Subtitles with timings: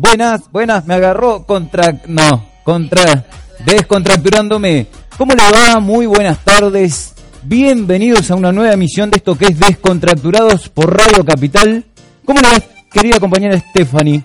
[0.00, 1.92] Buenas, buenas, me agarró contra...
[2.06, 3.24] No, contra...
[3.64, 4.86] Descontracturándome.
[5.16, 5.80] ¿Cómo le va?
[5.80, 7.14] Muy buenas tardes.
[7.42, 11.84] Bienvenidos a una nueva emisión de esto que es Descontracturados por Radio Capital.
[12.24, 14.22] ¿Cómo le va, querida compañera Stephanie?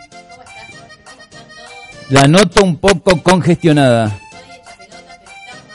[2.09, 4.15] La noto un poco congestionada.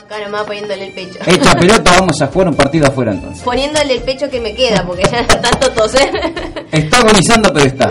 [0.09, 1.19] Acá nomás poniéndole el pecho.
[1.23, 3.43] Hecha pelota, vamos a jugar un partido afuera entonces.
[3.43, 6.09] Poniéndole el pecho que me queda, porque ya tanto toser.
[6.71, 7.89] Está agonizando, pero está.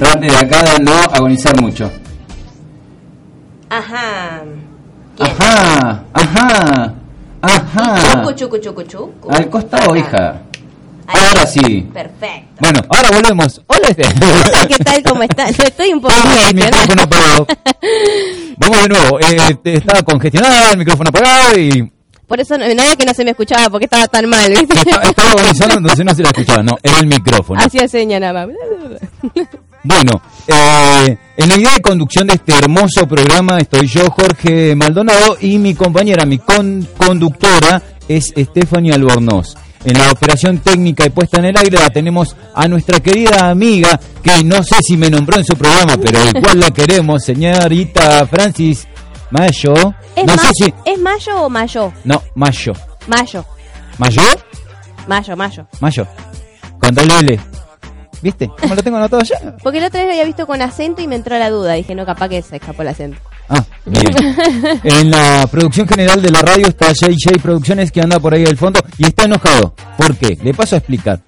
[0.00, 1.88] Trate de acá de no agonizar mucho.
[3.70, 4.42] Ajá.
[5.16, 5.30] ¿Quién?
[5.30, 6.94] Ajá, ajá,
[7.40, 8.12] ajá.
[8.14, 9.30] Chucu, chucu, chucu, chucu.
[9.30, 10.42] Al costado, hija.
[11.06, 11.20] Ahí.
[11.28, 11.88] Ahora sí.
[11.92, 12.52] Perfecto.
[12.60, 13.60] Bueno, ahora volvemos.
[13.66, 14.02] Hola, este.
[14.68, 15.02] ¿Qué tal?
[15.02, 15.56] ¿Cómo estás?
[15.56, 16.14] Yo estoy un poco
[16.48, 17.46] el micrófono apagado.
[18.58, 19.20] Vamos de nuevo.
[19.20, 21.92] Eh, estaba congestionado, el micrófono apagado y
[22.26, 24.74] Por eso no, nadie que no se me escuchaba porque estaba tan mal, ¿viste?
[24.78, 26.62] estaba, estaba agonizando, entonces no se la escuchaba.
[26.62, 27.60] No, era el micrófono.
[27.60, 28.56] Hacía seña nada más.
[29.84, 35.36] Bueno, eh, en la idea de conducción de este hermoso programa estoy yo, Jorge Maldonado,
[35.40, 39.56] y mi compañera, mi con- conductora es Stephanie Albornoz.
[39.84, 43.98] En la operación técnica y puesta en el aire la tenemos a nuestra querida amiga,
[44.22, 48.86] que no sé si me nombró en su programa, pero igual la queremos, señorita Francis
[49.30, 49.74] Mayo.
[50.14, 50.74] ¿Es, no ma- sé si...
[50.84, 51.92] ¿Es mayo o mayo?
[52.04, 52.72] No, Mayo.
[53.08, 53.44] Mayo.
[53.98, 54.22] ¿Mayo?
[55.08, 55.66] Mayo, mayo.
[55.80, 56.06] Mayo.
[56.78, 57.40] Con doble L.
[58.22, 58.48] ¿Viste?
[58.60, 59.56] ¿Cómo lo tengo anotado ya?
[59.64, 61.72] Porque la otra vez lo había visto con acento y me entró la duda.
[61.72, 63.18] Dije, no, capaz que se escapó el acento.
[63.48, 64.06] Ah, bien.
[64.84, 68.56] En la producción general de la radio está JJ Producciones que anda por ahí del
[68.56, 69.74] fondo y está enojado.
[69.98, 70.38] ¿Por qué?
[70.42, 71.20] Le paso a explicar.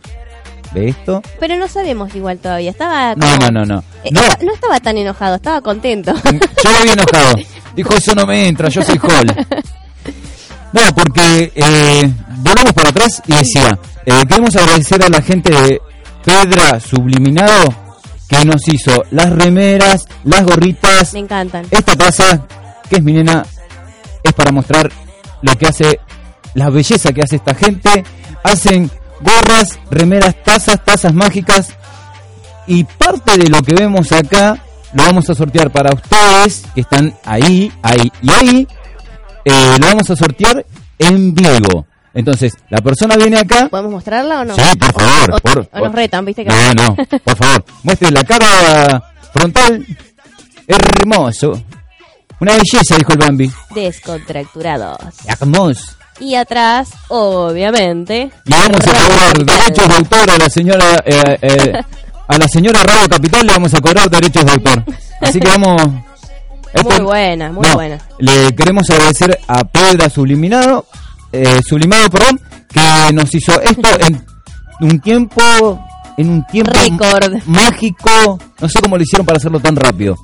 [0.72, 1.22] ¿Ve esto?
[1.38, 2.70] Pero no sabemos igual todavía.
[2.70, 3.84] Estaba No, como- no, no, no.
[4.04, 6.12] Eh, No, esta- no estaba tan enojado, estaba contento.
[6.64, 7.34] yo lo vi enojado.
[7.76, 9.26] Dijo, eso no me entra, yo soy Hall.
[10.72, 15.80] No, porque eh, volvemos para atrás y decía, eh, queremos agradecer a la gente de
[16.24, 17.83] Pedra Subliminado
[18.38, 21.66] que nos hizo las remeras, las gorritas, Me encantan.
[21.70, 22.46] Esta taza,
[22.88, 23.44] que es mi nena,
[24.22, 24.90] es para mostrar
[25.42, 26.00] lo que hace,
[26.54, 28.04] la belleza que hace esta gente.
[28.42, 28.90] Hacen
[29.20, 31.68] gorras, remeras, tazas, tazas mágicas.
[32.66, 34.58] Y parte de lo que vemos acá
[34.94, 38.68] lo vamos a sortear para ustedes que están ahí, ahí y ahí.
[39.44, 40.64] Eh, lo vamos a sortear
[40.98, 41.86] en vivo.
[42.14, 43.68] Entonces, la persona viene acá.
[43.68, 44.54] ¿Podemos mostrarla o no?
[44.54, 45.30] Sí, por favor.
[45.34, 46.44] O, por- o nos retan, ¿viste?
[46.44, 47.64] Que no, no, por favor.
[47.82, 49.02] Muestre la cara
[49.32, 49.84] frontal.
[50.66, 51.62] Hermoso.
[52.40, 53.50] Una belleza, dijo el Bambi.
[53.74, 54.98] Descontracturados.
[55.26, 55.82] Hermoso.
[56.20, 58.30] Y atrás, obviamente.
[58.44, 61.72] Le vamos a cobrar derechos de autor a la señora eh, eh,
[62.28, 64.84] a la señora Radio Capital le vamos a cobrar derechos de autor.
[65.20, 66.02] Así que vamos Muy
[66.72, 67.98] Este- buena, muy no, buena.
[68.18, 70.86] Le queremos agradecer a Pedra Subliminado,
[71.42, 72.40] eh, Sublimado, perdón,
[72.72, 74.24] que nos hizo esto en
[74.80, 75.42] un tiempo,
[76.16, 77.34] en un tiempo Récord.
[77.46, 78.38] mágico.
[78.60, 80.16] No sé cómo lo hicieron para hacerlo tan rápido.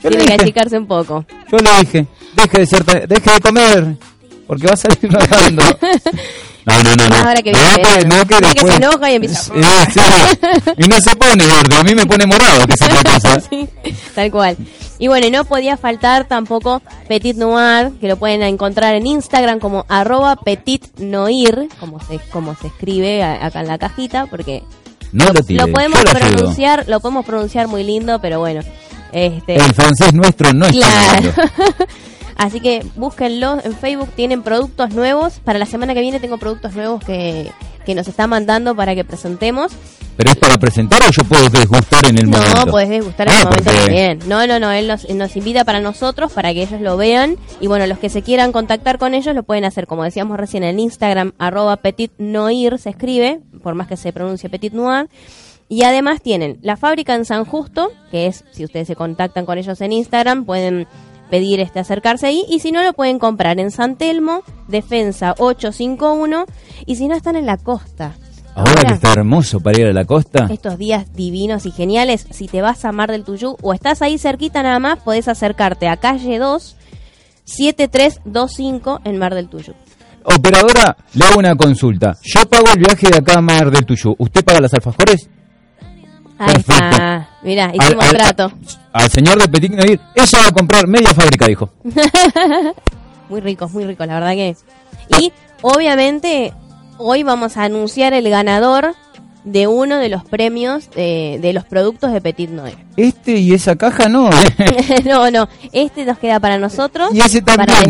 [0.00, 1.24] Tiene que achicarse un poco.
[1.50, 3.96] Yo le dije, deje de, ser tan- deje de comer,
[4.46, 5.62] porque va a salir nadando.
[6.66, 7.14] No, no, no, no.
[7.16, 8.16] Ahora que no, viene verano.
[8.18, 9.50] no, que que después- se enoja y empieza- sí.
[10.76, 13.40] Y no se pone gordo, a mí me pone morado, que cosa.
[13.40, 13.66] Sí,
[14.14, 14.56] tal cual.
[14.98, 19.60] Y bueno, y no podía faltar tampoco Petit Noir, que lo pueden encontrar en Instagram
[19.60, 24.62] como arroba Petit Noir, como se, como se escribe a- acá en la cajita, porque
[25.12, 26.36] No lo tire, lo podemos lo ayudo.
[26.36, 28.60] pronunciar, lo podemos pronunciar muy lindo, pero bueno.
[29.12, 31.22] Este, El francés nuestro no Claro.
[31.22, 31.32] lindo.
[32.38, 35.40] Así que búsquenlo en Facebook, tienen productos nuevos.
[35.40, 37.50] Para la semana que viene tengo productos nuevos que,
[37.84, 39.72] que nos está mandando para que presentemos.
[40.16, 42.66] ¿Pero es para presentar o yo puedo desgustar en el No, momento?
[42.70, 44.18] podés degustar en Ah, el momento porque- también.
[44.26, 47.36] No, no, no, él nos, nos invita para nosotros, para que ellos lo vean.
[47.60, 50.64] Y bueno, los que se quieran contactar con ellos lo pueden hacer, como decíamos recién,
[50.64, 55.08] en Instagram, arroba Petit Noir se escribe, por más que se pronuncie Petit Noir.
[55.68, 59.58] Y además tienen la fábrica en San Justo, que es, si ustedes se contactan con
[59.58, 60.86] ellos en Instagram, pueden
[61.30, 62.44] pedir este acercarse ahí.
[62.48, 66.46] Y si no, lo pueden comprar en San Telmo, Defensa 851.
[66.86, 68.14] Y si no, están en la costa.
[68.54, 70.48] Ahora que está hermoso para ir a la costa.
[70.50, 74.18] estos días divinos y geniales, si te vas a Mar del Tuyú o estás ahí
[74.18, 76.76] cerquita nada más, podés acercarte a calle 2,
[77.44, 79.74] 7325 en Mar del Tuyú.
[80.24, 82.16] Operadora, le hago una consulta.
[82.22, 84.16] Yo pago el viaje de acá a Mar del Tuyú.
[84.18, 85.30] ¿Usted paga las alfajores?
[86.38, 86.72] Ahí Perfecto.
[86.90, 87.28] está.
[87.42, 88.52] Mirá, hicimos Al- al- trato.
[88.92, 91.70] Al señor de Petit Noir, ella va a comprar media fábrica, dijo.
[93.28, 94.56] Muy ricos, muy ricos, la verdad que.
[95.20, 96.52] Y obviamente
[96.96, 98.94] hoy vamos a anunciar el ganador
[99.44, 102.76] de uno de los premios de, de los productos de Petit Noir.
[102.96, 104.30] Este y esa caja no.
[105.04, 107.10] no, no, este nos queda para nosotros.
[107.14, 107.84] Y ese también.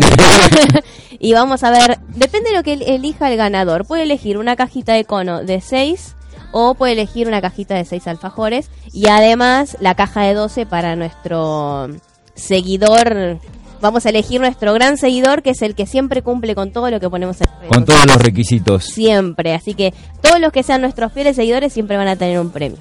[1.19, 3.85] y vamos a ver, depende de lo que el- elija el ganador.
[3.85, 6.15] Puede elegir una cajita de cono de 6
[6.51, 10.95] o puede elegir una cajita de 6 alfajores y además la caja de 12 para
[10.95, 11.87] nuestro
[12.35, 13.39] seguidor.
[13.81, 16.99] Vamos a elegir nuestro gran seguidor que es el que siempre cumple con todo lo
[16.99, 18.83] que ponemos en Con todos los requisitos.
[18.85, 22.49] Siempre, así que todos los que sean nuestros fieles seguidores siempre van a tener un
[22.49, 22.77] premio.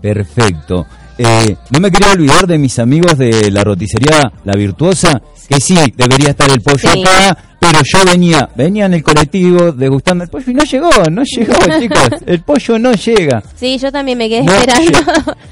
[0.00, 0.86] Perfecto.
[1.18, 5.76] Eh, no me quería olvidar de mis amigos de la roticería La Virtuosa, que sí,
[5.96, 7.02] debería estar el pollo Sí.
[7.02, 11.22] acá, pero yo venía, venía en el colectivo degustando el pollo y no llegó, no
[11.22, 12.08] llegó, chicos.
[12.26, 13.40] El pollo no llega.
[13.54, 14.98] Sí, yo también me quedé No esperando.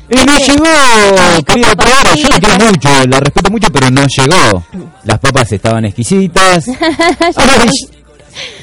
[0.09, 4.65] Eh, no llegó, querida operadora, yo la quiero mucho, la respeto mucho, pero no llegó.
[5.05, 6.67] Las papas estaban exquisitas.
[7.37, 7.69] Ay,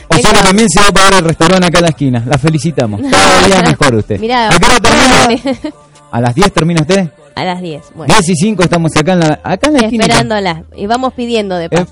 [0.10, 2.24] o sea que también se va a pagar el restaurante acá en la esquina.
[2.26, 3.02] La felicitamos.
[3.10, 4.20] Cada día mejor usted.
[4.20, 5.72] Mirá, ¿A qué hora termina?
[6.12, 7.10] ¿A las 10 termina usted?
[7.42, 7.82] A las 10.
[7.96, 8.14] Bueno.
[8.14, 9.80] 10 y 5 estamos acá en la, acá en la.
[9.88, 10.64] Esperándola.
[10.76, 11.92] Y vamos pidiendo de Eh, paso.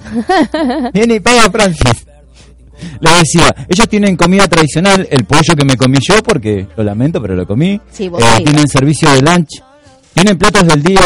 [0.93, 2.05] Viene y paga Francis.
[2.99, 7.21] Le decía, ellos tienen comida tradicional, el pollo que me comí yo, porque lo lamento,
[7.21, 7.79] pero lo comí.
[7.91, 9.61] Sí, vos Eh, tienen servicio de lunch,
[10.13, 10.99] tienen platos del día,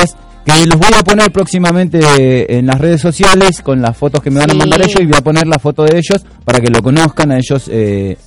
[0.43, 4.31] que los voy a poner próximamente eh, en las redes sociales con las fotos que
[4.31, 4.57] me van a Sí.
[4.59, 7.37] mandar ellos y voy a poner la foto de ellos para que lo conozcan a
[7.37, 8.17] ellos eh,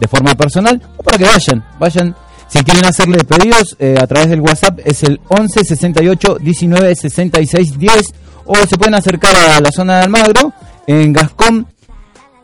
[0.00, 2.14] de forma personal o para que vayan, vayan.
[2.48, 7.78] Si quieren hacerle pedidos eh, a través del WhatsApp es el 11 68 19 66
[7.78, 8.14] 10
[8.46, 10.52] o se pueden acercar a la zona de Almagro
[10.86, 11.66] en Gascón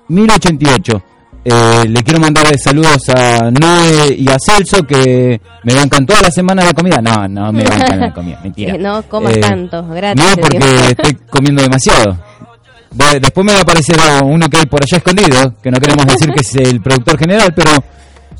[0.08, 1.02] 1088.
[1.44, 1.52] Eh,
[1.88, 6.64] le quiero mandar saludos a Noé y a Celso que me bancan toda la semana
[6.64, 7.00] la comida.
[7.00, 8.74] No, no me bancan la comida, mentira.
[8.74, 10.58] Eh, no comas tanto, gratis, No, porque
[10.90, 12.16] estoy comiendo demasiado.
[12.90, 16.06] De- Después me va a aparecer uno que hay por allá escondido, que no queremos
[16.06, 17.70] decir que es el productor general, pero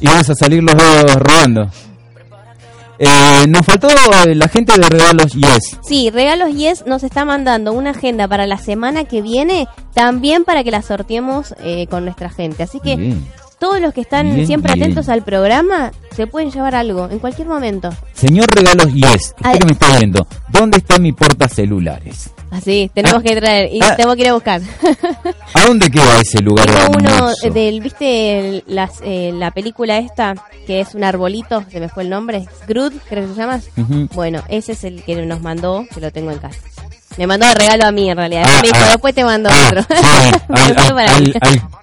[0.03, 1.71] íbamos a salir los dos robando.
[2.99, 5.79] Eh, nos faltó eh, la gente de regalos Yes.
[5.83, 10.63] Sí, Regalos Yes nos está mandando una agenda para la semana que viene, también para
[10.63, 12.63] que la sorteemos eh, con nuestra gente.
[12.63, 13.27] Así que Bien.
[13.59, 14.85] todos los que están Bien, siempre bien.
[14.85, 17.91] atentos al programa se pueden llevar algo en cualquier momento.
[18.13, 19.59] Señor Regalos Yes, usted Ay.
[19.59, 22.31] que me está viendo, ¿dónde está mi portacelulares?
[22.53, 23.23] Así, tenemos Ah.
[23.23, 23.97] que traer y Ah.
[23.97, 24.61] tengo que ir a buscar.
[25.55, 30.35] ¿A dónde queda ese lugar Tengo uno del, ¿viste el- las, eh, la película esta
[30.67, 31.65] que es un arbolito?
[31.71, 32.45] Se me fue el nombre.
[32.69, 33.61] Groot, creo que se llama.
[33.79, 34.09] Ujú.
[34.15, 36.59] Bueno, ese es el que nos mandó, que lo tengo en casa.
[37.19, 38.45] Me mandó de regalo a mí en realidad.
[38.47, 38.89] Ah, me dijo, ah.
[38.89, 39.85] después te mando Ah, otro.
[40.95, 41.35] Me al,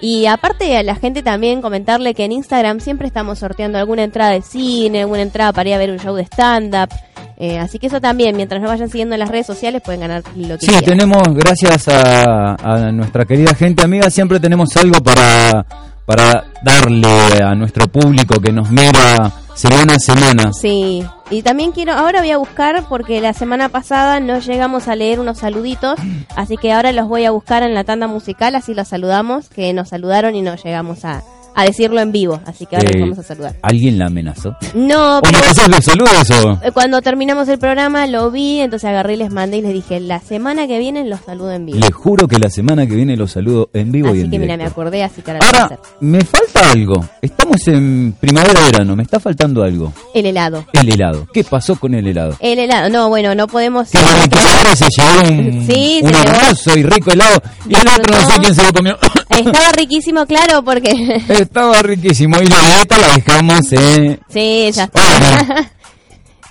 [0.00, 4.32] Y aparte a la gente también comentarle que en Instagram siempre estamos sorteando alguna entrada
[4.32, 6.88] de cine, alguna entrada para ir a ver un show de stand-up.
[7.36, 10.22] Eh, así que eso también, mientras nos vayan siguiendo en las redes sociales, pueden ganar
[10.36, 10.84] lo que Sí, quieran.
[10.84, 15.64] tenemos, gracias a, a nuestra querida gente amiga, siempre tenemos algo para,
[16.10, 20.52] para darle a nuestro público que nos mira semana a semana.
[20.52, 24.96] Sí, y también quiero, ahora voy a buscar porque la semana pasada no llegamos a
[24.96, 26.00] leer unos saluditos,
[26.34, 29.72] así que ahora los voy a buscar en la tanda musical, así los saludamos, que
[29.72, 31.22] nos saludaron y no llegamos a,
[31.60, 33.56] a decirlo en vivo, así que ahora Eh, los vamos a saludar.
[33.62, 34.54] ¿Alguien la amenazó?
[34.74, 35.38] No, ¿O pero
[35.80, 36.58] saludos o...?
[36.64, 40.00] eh, cuando terminamos el programa lo vi, entonces agarré y les mandé y les dije,
[40.00, 41.78] la semana que viene los saludo en vivo.
[41.78, 44.38] Les juro que la semana que viene los saludo en vivo y Así en que
[44.38, 45.94] mira, me acordé, así que ahora lo voy a Ahora, hacer.
[46.00, 47.04] me falta algo.
[47.22, 49.92] Estamos en primavera-verano, me está faltando algo.
[50.14, 50.64] El helado.
[50.72, 51.26] El helado.
[51.32, 52.36] ¿Qué pasó con el helado?
[52.40, 53.88] El helado, no, bueno, no podemos...
[53.90, 58.38] Que se llevó un, Sí, un hermoso y rico helado y el otro no sé
[58.40, 58.96] quién se lo comió.
[59.30, 60.90] Estaba riquísimo, claro, porque...
[61.50, 64.18] Estaba riquísimo y la dieta la dejamos eh.
[64.28, 65.72] Sí, ya está.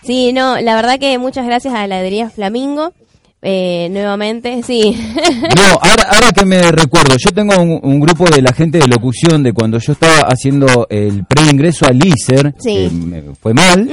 [0.04, 2.94] Sí, no, la verdad que muchas gracias a la heladería Flamingo.
[3.42, 4.94] Eh, nuevamente, sí.
[5.56, 8.88] No, ahora, ahora que me recuerdo, yo tengo un, un grupo de la gente de
[8.88, 12.74] locución de cuando yo estaba haciendo el preingreso al ISER, Sí.
[12.76, 13.90] que me fue mal,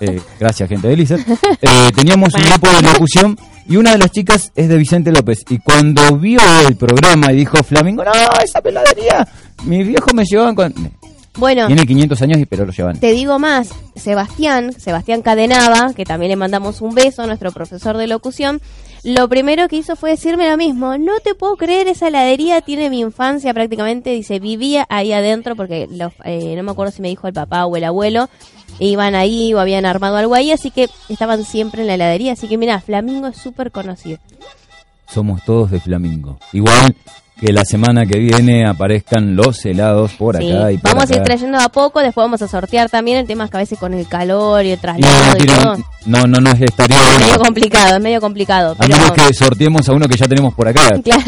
[0.00, 1.18] eh, gracias gente del ISER,
[1.62, 3.36] eh, teníamos un grupo de locución
[3.68, 5.44] y una de las chicas es de Vicente López.
[5.48, 9.26] Y cuando vio el programa y dijo Flamingo, no, esa peladería,
[9.64, 10.74] mis viejos me llevaban con...
[11.36, 12.98] bueno, Tiene 500 años y pero lo llevan.
[12.98, 18.06] te digo más, Sebastián, Sebastián Cadenava, que también le mandamos un beso, nuestro profesor de
[18.06, 18.60] locución,
[19.04, 22.88] lo primero que hizo fue decirme lo mismo, no te puedo creer, esa heladería tiene
[22.88, 25.88] mi infancia prácticamente, dice, vivía ahí adentro, porque
[26.24, 28.30] eh, no me acuerdo si me dijo el papá o el abuelo,
[28.78, 32.48] iban ahí o habían armado algo ahí, así que estaban siempre en la heladería, así
[32.48, 34.18] que mira, Flamingo es súper conocido.
[35.06, 36.38] Somos todos de Flamingo.
[36.52, 36.96] Igual
[37.40, 41.14] que la semana que viene aparezcan los helados por Sí, acá y por vamos a
[41.14, 41.24] ir acá.
[41.24, 43.92] trayendo a poco, después vamos a sortear también el tema es que a veces con
[43.92, 45.76] el calor y el Y traslado no, y tienen- todo.
[46.06, 48.76] no, no, no estaría Es medio complicado, es medio complicado.
[48.78, 50.90] A menos que sorteemos a uno que ya tenemos por acá.
[51.02, 51.22] Claro.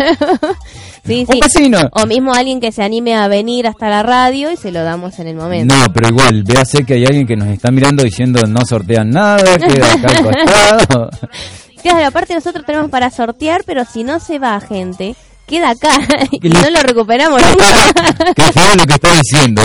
[1.05, 1.41] sí, sí.
[1.41, 1.79] vecino.
[1.93, 5.19] O mismo alguien que se anime a venir hasta la radio y se lo damos
[5.19, 5.75] en el momento.
[5.75, 9.57] No, pero igual, véase que hay alguien que nos está mirando diciendo no sortean nada,
[9.59, 11.11] queda acá al costado.
[11.83, 15.15] Claro, aparte nosotros tenemos para sortear, pero si no se va gente,
[15.47, 15.91] queda acá
[16.31, 18.35] y no lo recuperamos nunca.
[18.35, 19.63] Qué feo lo que está diciendo.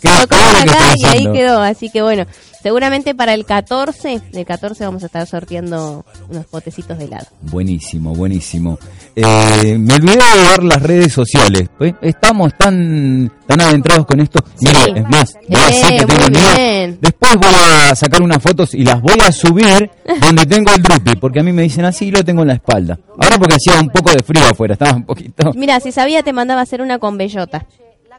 [0.00, 1.60] Se lo acá está y ahí quedó.
[1.60, 2.26] Así que bueno,
[2.62, 7.26] seguramente para el 14, el 14 vamos a estar sorteando unos potecitos de helado.
[7.42, 8.78] Buenísimo, buenísimo.
[9.16, 11.68] Eh, me olvidé de dar las redes sociales.
[11.78, 14.42] pues, Estamos tan tan adentrados con esto.
[14.58, 14.66] Sí.
[14.68, 16.98] Mira, es más, Eh, que tengo.
[17.00, 17.54] Después voy
[17.90, 21.42] a sacar unas fotos y las voy a subir donde tengo el drupi, porque a
[21.42, 22.98] mí me dicen así y lo tengo en la espalda.
[23.20, 25.52] Ahora porque hacía un poco de frío afuera, estaba un poquito...
[25.54, 27.66] Mira, si sabía te mandaba a hacer una con bellota.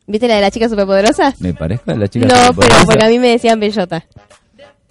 [0.07, 1.34] ¿Viste la de la chica superpoderosa?
[1.39, 2.27] ¿Me parezco a la chica?
[2.27, 4.05] No, pero porque a mí me decían bellota.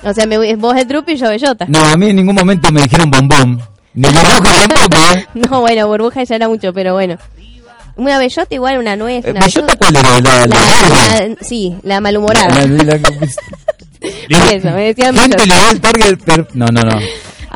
[0.03, 1.67] O sea, me, vos es drupi y yo bellota.
[1.69, 3.61] No, a mí en ningún momento me dijeron bombón.
[3.95, 5.27] Ni burbuja tampoco, ¿eh?
[5.35, 7.17] No, bueno, burbuja ya era mucho, pero bueno.
[7.97, 10.11] Una bellota igual, una nuez, Eh, una ¿Bellota cuál era?
[10.21, 12.49] La, la, La- la- sí, la malhumorada.
[12.49, 13.09] la- la- la-
[14.53, 15.47] Eso, me decían bellota.
[15.47, 16.19] le da el target,
[16.55, 16.99] No, no, no.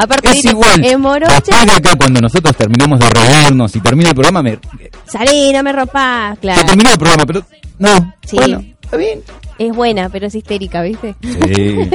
[0.00, 0.84] Aparte, Es igual.
[0.84, 4.58] en Morocha, Después de acá, cuando nosotros terminamos de reírnos y termina el programa, me...
[5.06, 6.64] salí, no me rompas, Se claro.
[6.66, 7.44] terminó el programa, pero...
[7.78, 8.36] No, Sí.
[8.36, 9.20] bueno, está bien.
[9.58, 11.16] Es buena, pero es histérica, ¿viste?
[11.20, 11.90] Sí,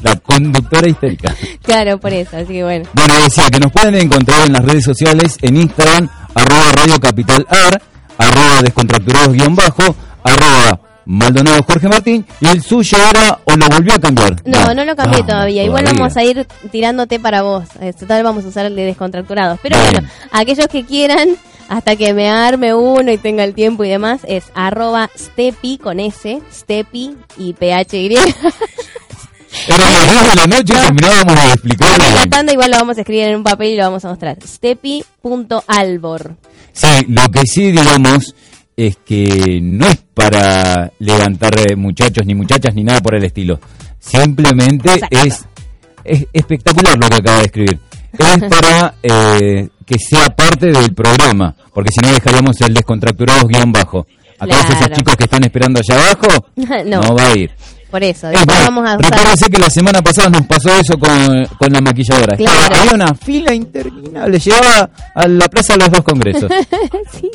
[0.00, 1.32] la conductora histérica.
[1.62, 2.88] Claro, por eso, así que bueno.
[2.92, 7.46] Bueno, decía que nos pueden encontrar en las redes sociales, en Instagram, arroba Radio Capital
[7.48, 7.80] Ar,
[8.18, 9.94] arroba descontracturados guion bajo,
[10.24, 14.36] arroba Maldonado Jorge Martín, y el suyo era, o lo volvió a cambiar.
[14.46, 15.62] No, no lo cambié vamos, todavía.
[15.64, 16.00] Igual todavía.
[16.02, 17.64] vamos a ir tirándote para vos.
[17.98, 19.58] Total, vamos a usar el de descontracturados.
[19.62, 19.90] Pero Bien.
[19.92, 21.36] bueno, aquellos que quieran,
[21.68, 26.00] hasta que me arme uno y tenga el tiempo y demás, es arroba stepi con
[26.00, 27.66] S, stepi y phy.
[29.68, 30.82] Era las 10 de la noche y No.
[30.82, 32.04] terminábamos de explicarlo.
[32.28, 34.36] Tanda igual lo vamos a escribir en un papel y lo vamos a mostrar.
[34.44, 36.34] Stepi.albor.
[36.72, 38.34] Sí, lo que sí, digamos,
[38.76, 43.58] es que no es para levantar eh, muchachos ni muchachas ni nada por el estilo.
[43.98, 45.44] Simplemente es,
[46.04, 47.78] es espectacular lo que acaba de escribir.
[48.18, 53.72] Es para eh, que sea parte del programa, porque si no dejaríamos el descontracturados guion
[53.72, 54.06] bajo.
[54.38, 54.94] A todos esos Claro.
[54.96, 56.46] chicos que están esperando allá abajo,
[56.86, 57.00] No.
[57.00, 57.50] no, va a ir.
[57.90, 59.10] Por eso, después bueno, vamos a usar...
[59.12, 62.36] recuérdense que la semana pasada nos pasó eso con, con la maquilladora.
[62.36, 62.74] Claro.
[62.76, 66.50] Había una fila interminable, llevaba a la plaza de los dos congresos.
[67.20, 67.30] Sí,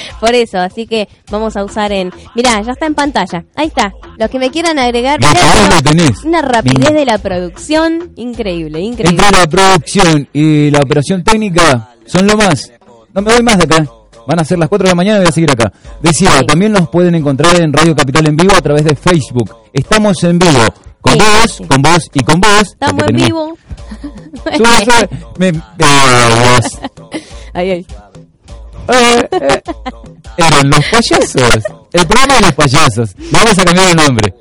[0.20, 2.12] por eso, así que vamos a usar en...
[2.34, 3.44] Mirá, ya está en pantalla.
[3.54, 3.92] Ahí está.
[4.18, 5.18] Los que me quieran agregar...
[5.20, 6.24] Mirá, lo tenés.
[6.24, 9.10] Una rapidez de la producción increíble, increíble.
[9.22, 12.70] Entre la producción y la operación técnica son lo más.
[13.14, 13.86] No me voy más de acá.
[14.26, 15.72] Van a ser las 4 de la mañana y voy a seguir acá.
[16.00, 16.46] Decía, Sí.
[16.46, 19.52] también nos pueden encontrar en Radio Capital en vivo a través de Facebook.
[19.72, 20.60] Estamos en vivo.
[21.00, 21.64] Con Sí, vos, sí.
[21.64, 22.62] con vos y con vos.
[22.62, 23.56] Estamos en tenemos- vivo.
[24.56, 25.08] Sube, sube.
[25.38, 26.78] Me- eh, vos.
[28.88, 29.18] Ahí.
[29.18, 29.62] Eh, eh,
[30.36, 31.64] eran los payasos.
[31.92, 33.10] El programa de los payasos.
[33.30, 34.34] Vamos a cambiar el nombre.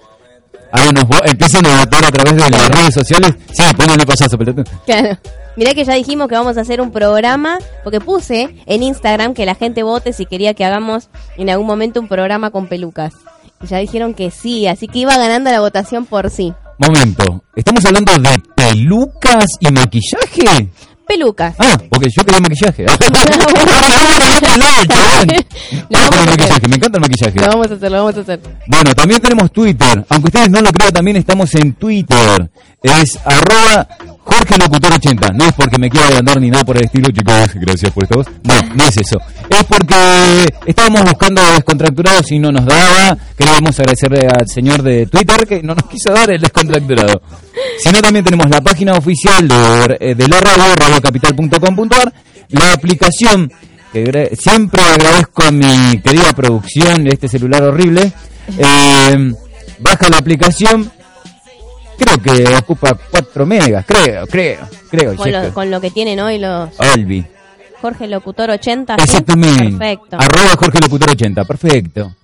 [0.71, 3.33] Ahora nos empiezan a votar a través de las redes sociales.
[3.51, 4.55] Sí, ponle payaso, pero
[4.85, 5.17] Claro.
[5.57, 9.45] Mirá que ya dijimos que vamos a hacer un programa, porque puse en Instagram que
[9.45, 13.13] la gente vote si quería que hagamos en algún momento un programa con pelucas.
[13.61, 16.53] Y ya dijeron que sí, así que iba ganando la votación por sí.
[16.77, 17.43] Momento.
[17.55, 20.69] ¿Estamos hablando de pelucas y maquillaje?
[21.11, 21.55] Pelucas.
[21.59, 22.85] Ah, porque yo quería maquillaje.
[26.25, 27.37] Maquillaje, me encanta el maquillaje.
[27.37, 28.39] Lo vamos a hacer, lo vamos a hacer.
[28.67, 30.05] Bueno, también tenemos Twitter.
[30.07, 32.49] Aunque ustedes no lo crean, también estamos en Twitter.
[32.81, 33.89] Es arroba
[34.23, 35.29] Jorge Locutor 80.
[35.33, 37.53] No es porque me quiera agrandar ni nada por el estilo, chicos.
[37.55, 38.27] Gracias por esta voz.
[38.43, 39.17] No, no es eso.
[39.49, 39.95] Es porque
[40.65, 43.17] estábamos buscando descontracturados y no nos daba.
[43.37, 47.21] Queríamos agradecerle al señor de Twitter que no nos quiso dar el descontracturado.
[47.79, 52.13] Sino también tenemos la página oficial de, eh, de la radio, radiocapital.com.ar,
[52.49, 53.51] la aplicación
[53.91, 58.11] que siempre agradezco a mi querida producción de este celular horrible.
[58.57, 59.33] Eh,
[59.79, 60.91] baja la aplicación,
[62.01, 65.15] creo que ocupa 4 megas, creo, creo, creo.
[65.15, 67.25] Con lo, con lo que tienen hoy los Albi.
[67.81, 68.95] Jorge Locutor 80.
[68.95, 69.03] ¿sí?
[69.03, 69.63] Exactamente.
[69.77, 70.17] Perfecto.
[70.19, 72.15] Arroba Jorge Locutor 80, perfecto.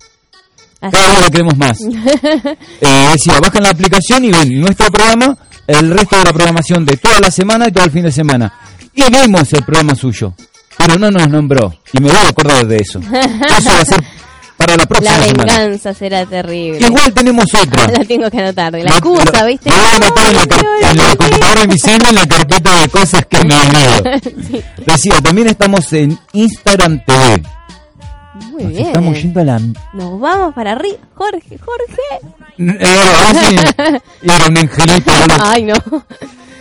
[0.80, 1.80] Así- Cada vez lo queremos más.
[2.80, 6.96] eh, decía, bajan la aplicación y ven nuestro programa, el resto de la programación de
[6.96, 8.52] toda la semana y todo el fin de semana.
[8.94, 10.34] Y vemos el programa suyo.
[10.76, 11.74] Pero no nos nombró.
[11.92, 13.00] Y me voy a acordar de eso.
[13.58, 14.00] Eso va a ser
[14.68, 15.52] para la próxima La semana.
[15.58, 16.86] venganza será terrible.
[16.86, 17.86] Igual tenemos otra.
[17.98, 18.72] La tengo que anotar.
[18.72, 19.70] La excusa, ¿viste?
[19.70, 20.42] lo voy a anotar en la,
[20.94, 24.20] la computadora celu, en la carpeta de cosas que me olvido.
[24.48, 24.62] Sí.
[24.86, 27.42] Decía, también estamos en Instagram TV.
[28.50, 28.86] Muy Nos bien.
[28.86, 29.60] estamos yendo a la...
[29.92, 30.96] Nos vamos para arriba.
[31.14, 32.02] Jorge, Jorge.
[32.58, 35.10] Eh, era un angelito.
[35.44, 35.74] Ay, no.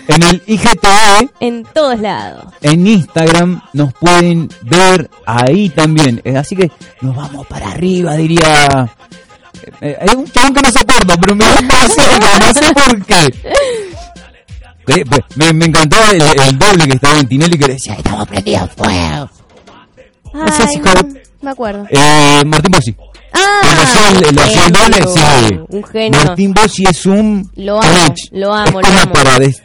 [0.07, 2.45] En el IGTV, En todos lados.
[2.61, 6.21] en Instagram, nos pueden ver ahí también.
[6.23, 8.89] Eh, Así que nos vamos para arriba, diría...
[9.81, 13.05] Eh, Hay un chabón que no se acuerda, pero me gusta hacerlo, no sé por
[13.05, 13.33] qué.
[14.89, 18.25] Eh, pues, Me, me encantaba el, el doble que estaba en Tinelli que decía, estamos
[18.25, 19.29] prendidos fuego.
[20.33, 21.85] Ay, sé si no, Javi- me acuerdo.
[21.89, 22.95] Eh, Martín Bossi.
[23.33, 23.61] Ah,
[24.11, 25.59] el, el- hacía el doble, sí.
[25.67, 26.23] Un genio.
[26.23, 27.51] Martín Bossi es un...
[27.57, 29.11] Lo amo, lo amo, Es lo como amo.
[29.13, 29.61] para des-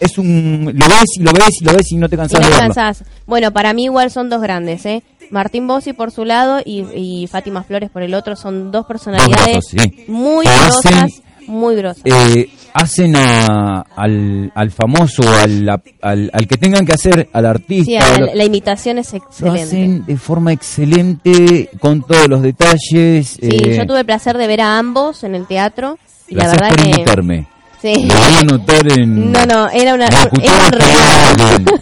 [0.00, 0.72] Es un...
[0.74, 2.52] Lo ves y lo ves y lo ves y no te Y cansas no de
[2.52, 2.74] te verlo.
[2.74, 3.04] cansás.
[3.26, 5.02] Bueno, para mí igual son dos grandes, ¿eh?
[5.30, 9.36] Martín Bossi por su lado y, y Fátima Flores por el otro son dos personalidades
[9.36, 10.04] Dos grosos, sí.
[10.08, 12.02] muy Que grosas, hacen- muy grosas.
[12.04, 18.00] eh, hacen a- al, al famoso, al, al, al que tengan que hacer, al artista,
[18.14, 19.62] sí, lo- la, la imitación es lo excelente.
[19.62, 23.28] hacen de forma excelente, con todos los detalles.
[23.28, 26.48] Sí, eh, yo tuve el placer de ver a ambos en el teatro y la
[26.48, 27.46] verdad por que invitarme.
[27.82, 28.06] Sí.
[28.06, 29.32] Lo voy a anotar en...
[29.32, 30.22] No, no, era una era
[30.66, 31.78] un regalo.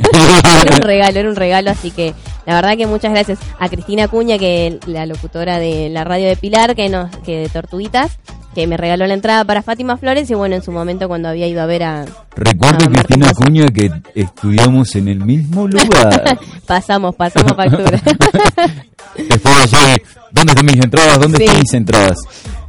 [0.65, 2.15] Era un regalo, era un regalo, así que
[2.47, 6.37] la verdad que muchas gracias a Cristina Cuña, que la locutora de la radio de
[6.37, 8.19] Pilar, que nos que de Tortuguitas,
[8.55, 11.47] que me regaló la entrada para Fátima Flores y bueno, en su momento cuando había
[11.47, 13.33] ido a ver a Recuerdo, a Cristina.
[13.35, 16.39] Cuña, que estudiamos en el mismo lugar.
[16.67, 18.01] pasamos, pasamos factura.
[19.17, 19.97] Después allá,
[20.33, 21.19] ¿dónde están mis entradas?
[21.21, 21.45] ¿Dónde Sí.
[21.45, 22.19] están mis entradas?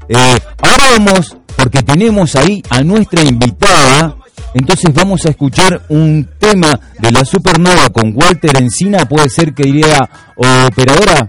[0.09, 4.15] Eh, ahora vamos, porque tenemos ahí a nuestra invitada,
[4.53, 9.63] entonces vamos a escuchar un tema de la Supernova con Walter Encina, puede ser que
[9.63, 11.27] diría operadora.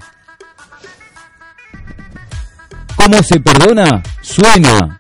[2.97, 4.03] ¿Cómo se perdona?
[4.23, 4.99] Suena.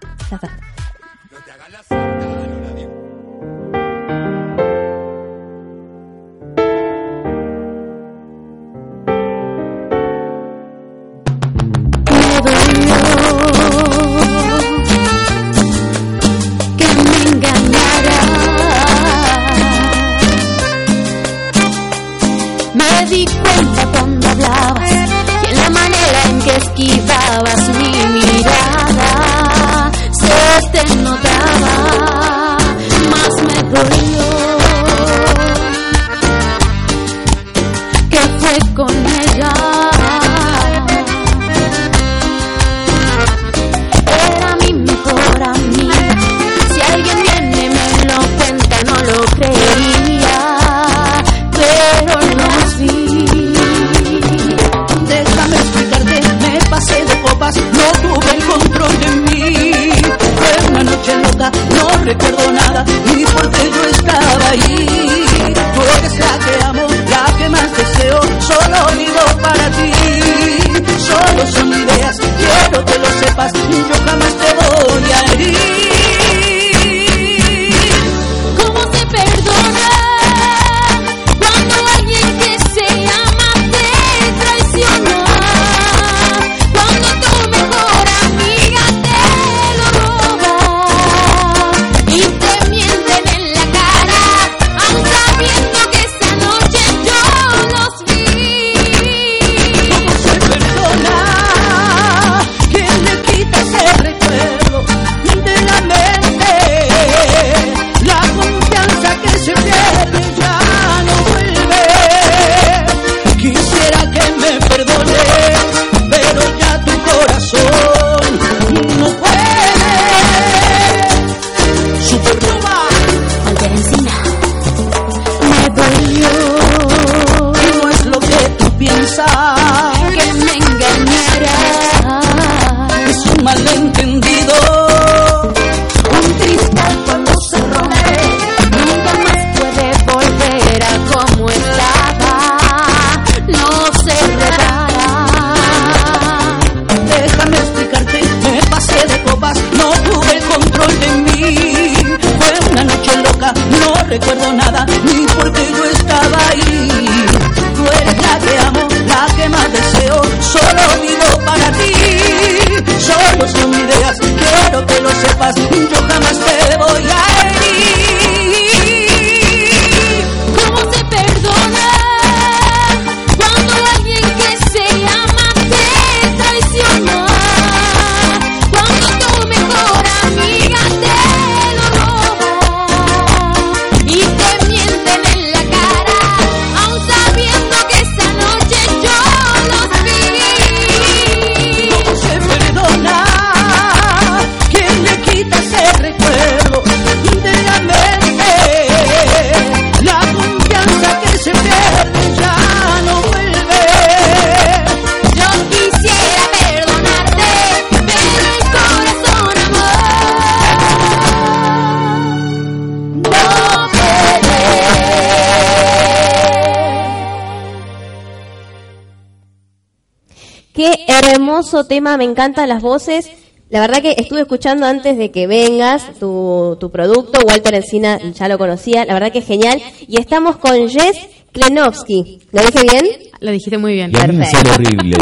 [221.61, 223.29] Hermoso tema, me encantan las voces.
[223.69, 228.49] La verdad que estuve escuchando antes de que vengas tu, tu producto, Walter Encina ya
[228.49, 229.81] lo conocía, la verdad que es genial.
[230.09, 231.19] Y estamos con Jess
[231.53, 232.41] Klenowski.
[232.53, 233.07] ¿Lo dije bien?
[233.41, 234.11] Lo dijiste muy bien.
[234.11, 235.19] Y a mí me sale horrible.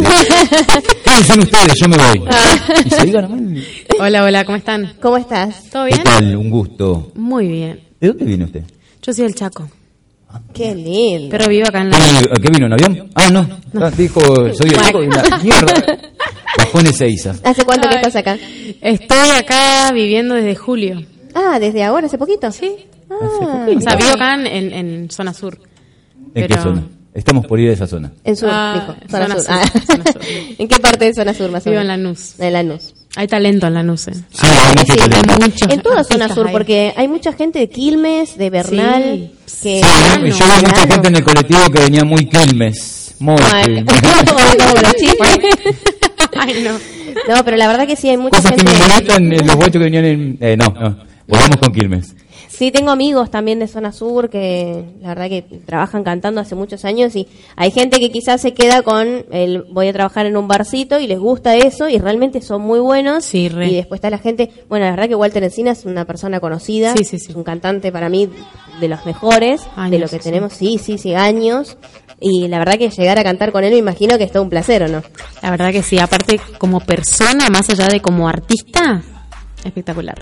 [1.03, 1.73] ¿Qué dicen ustedes?
[1.77, 2.23] Yo me voy.
[2.85, 3.63] Y se digan nomás.
[3.99, 4.93] Hola, hola, ¿cómo están?
[5.01, 5.69] ¿Cómo estás?
[5.69, 6.03] ¿Todo ¿Qué bien?
[6.05, 6.37] tal?
[6.37, 7.11] Un gusto.
[7.15, 7.81] Muy bien.
[7.99, 8.63] ¿De dónde viene usted?
[9.01, 9.69] Yo soy del Chaco,
[10.53, 11.29] Qué lindo.
[11.31, 11.97] pero vivo acá en la...
[11.97, 12.65] ¿A qué vino?
[12.67, 13.09] ¿En avión?
[13.15, 13.47] Ah, no.
[13.81, 14.19] Ah, dijo,
[14.53, 15.73] soy el y una Mierda.
[16.57, 17.33] Bajón Ezeiza.
[17.43, 18.01] ¿Hace cuánto que Ay.
[18.03, 18.37] estás acá?
[18.81, 21.01] Estoy acá viviendo desde julio.
[21.33, 22.51] Ah, desde ahora, hace poquito.
[22.51, 22.75] Sí.
[23.09, 25.57] Ah, O sea, vivo acá en, en- en zona sur.
[26.35, 26.83] ¿En qué Pero- zona?
[27.13, 28.11] Estamos por ir a esa zona.
[28.23, 29.09] en sur, Ah, dijo.
[29.09, 29.43] Zona, zona sur.
[29.43, 29.81] sur, Ah.
[29.85, 30.21] zona sur.
[30.59, 32.05] ¿En qué parte de zona sur más o Vivo en menos?
[32.05, 32.39] Lanús.
[32.39, 32.93] En Lanús.
[33.19, 34.07] Hay talento en Lanús.
[34.07, 34.13] eh.
[34.31, 35.33] Sí, hay mucho Sí, talento.
[35.33, 39.59] hay muchos en toda zona sur, porque hay mucha gente de Quilmes, de Bernal, Sí.
[39.61, 39.81] que...
[39.83, 43.15] Sí, yo vi mucha gente en el colectivo que venía muy Quilmes.
[43.19, 44.25] Muy Ay, Quilmes.
[44.57, 46.39] no.
[46.39, 46.79] Ay, no.
[47.35, 48.71] No, pero la verdad que sí, hay mucha Cosas que gente...
[48.71, 50.37] me molestan en los guachos que venían en...
[50.39, 50.97] Eh, no, no.
[51.29, 52.15] Volvamos con Quilmes.
[52.47, 56.83] Sí, tengo amigos también de zona sur que la verdad que trabajan cantando hace muchos
[56.83, 60.47] años y hay gente que quizás se queda con el voy a trabajar en un
[60.47, 63.23] barcito y les gusta eso y realmente son muy buenos.
[63.23, 63.67] Sí, re.
[63.69, 66.93] Y después está la gente, bueno, la verdad que Walter Encina es una persona conocida,
[66.97, 67.27] Sí, sí, sí.
[67.29, 68.27] es un cantante para mí
[68.81, 70.23] de los mejores, de lo que sí.
[70.23, 71.77] tenemos, sí, sí, sí, años.
[72.19, 74.49] Y la verdad que llegar a cantar con él me imagino que es todo un
[74.49, 75.01] placer, ¿o no?
[75.41, 75.99] La verdad que sí.
[75.99, 79.01] Aparte, como persona, más allá de como artista,
[79.63, 80.21] espectacular.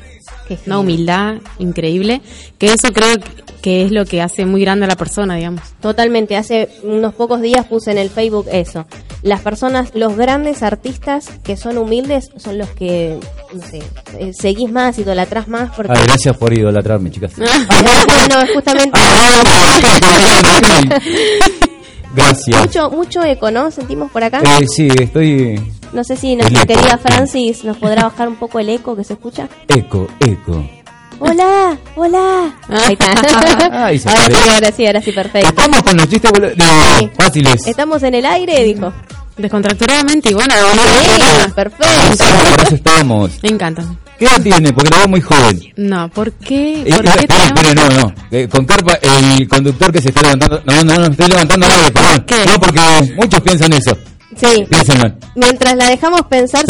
[0.66, 2.22] Una humildad increíble.
[2.58, 3.18] Que eso creo
[3.62, 5.62] que es lo que hace muy grande a la persona, digamos.
[5.82, 8.86] Totalmente, hace unos pocos días puse en el Facebook eso.
[9.24, 13.20] Las personas, los grandes artistas que son humildes son los que,
[13.54, 13.84] no sé,
[14.20, 15.94] eh, seguís más, idolatrás más porque...
[15.94, 17.34] Ah, gracias por idolatrarme, chicas.
[17.38, 17.46] no,
[18.30, 18.98] no, es justamente
[22.16, 22.60] Gracias.
[22.60, 23.70] mucho, mucho eco, ¿no?
[23.72, 24.42] Sentimos por acá.
[24.42, 25.74] Eh, sí, estoy...
[25.94, 26.74] No sé si nuestra eco.
[26.74, 29.48] querida Francis nos podrá bajar un poco el eco que se escucha.
[29.68, 30.64] Eco, eco.
[31.20, 32.56] Hola, hola.
[32.70, 33.14] Ahí está.
[33.86, 35.48] Ay, se ahora sí, ahora sí, ahora sí, perfecto.
[35.50, 36.52] Estamos con los chistes bolu-
[37.00, 37.06] Sí.
[37.06, 37.66] no, fáciles.
[37.68, 38.94] Estamos en el aire, dijo.
[39.38, 41.86] Descontracturadamente y bueno, Sí, perfecto.
[42.64, 43.32] Eso estamos.
[43.44, 43.84] me encanta.
[44.18, 44.74] ¿Qué edad tiene?
[44.74, 45.62] Porque lo veo muy joven.
[45.76, 46.82] No, ¿por qué?
[46.82, 48.14] Eh, ¿Por eh, qué espere, tenemos- espere, no, no.
[48.32, 50.62] Eh, con Carpa, el conductor que se está levantando.
[50.66, 52.24] No, no, no, estoy levantando nada, perdón.
[52.26, 52.36] ¿Qué?
[52.46, 52.80] No, porque
[53.16, 53.98] muchos piensan eso.
[54.36, 54.66] Sí.
[54.70, 55.18] Piensan mal.
[55.36, 56.64] Mientras la dejamos pensar,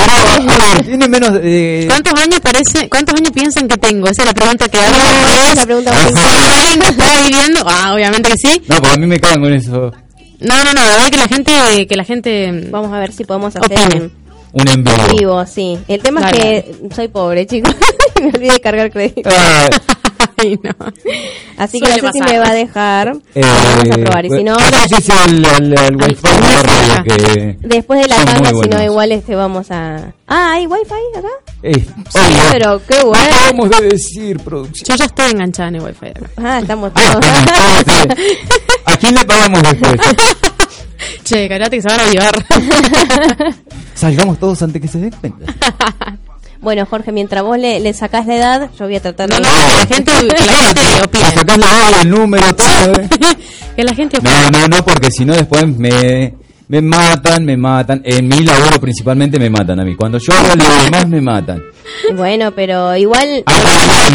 [0.86, 1.32] tiene menos.
[1.44, 4.08] Eh, ¿Cuántos años parece, cuántos años piensan que tengo?
[4.08, 4.96] Esa es la pregunta que hago.
[4.96, 7.66] Esa es la pregunta más ¿Cuántos años está viviendo?
[7.68, 8.62] Ah, obviamente que sí.
[8.68, 9.92] no, porque a mí me cagan con eso.
[10.40, 13.24] No, no, no, la verdad que la gente, que la gente Vamos a ver si
[13.26, 14.12] podemos hacer Opine.
[14.54, 14.98] Un en vivo.
[15.18, 15.78] vivo, sí.
[15.88, 16.58] El tema Dale.
[16.60, 17.76] es que soy pobre, chicos.
[18.22, 19.30] me olvidé de cargar crédito.
[19.32, 19.70] Ah,
[20.40, 20.72] Ay, no.
[21.58, 22.34] Así que no sé Suele si pasar.
[22.34, 23.08] me va a dejar.
[23.34, 24.26] eh, Vamos a probar.
[24.26, 27.58] Y si no, sí, el, el, el wifi de la radio que.
[27.62, 30.14] después de la tanda, si no, igual este vamos a.
[30.28, 31.28] Ah, ¿hay wifi acá?
[31.64, 31.74] Eh,
[32.10, 33.24] Sí, oye, pero qué ¿qué bueno.
[33.32, 34.86] acabamos de decir, producción?
[34.90, 36.30] Yo ya estoy enganchada en el wifi acá.
[36.38, 37.26] Ah, estamos Ah, todos.
[37.88, 38.38] entonces,
[38.86, 39.96] ¿A quién le pagamos después?
[41.24, 42.46] Che, carate que se van a avivar.
[43.96, 45.46] Salgamos todos antes que se den cuenta.
[46.62, 49.41] bueno, Jorge, mientras vos le, le sacás la edad, yo voy a tratar No, de.
[49.41, 51.58] no, que la gente, que la gente opine.
[51.58, 53.02] la el número, todo.
[53.02, 53.10] ¿eh?
[53.76, 54.34] Que la gente opine.
[54.52, 56.34] No, no, no, porque si no después me,
[56.69, 58.01] Me matan, me matan.
[58.03, 59.95] En mi laburo principalmente me matan a mí.
[59.95, 61.63] Cuando yo hago lo demás me matan.
[62.15, 64.10] Bueno, pero igual Ah,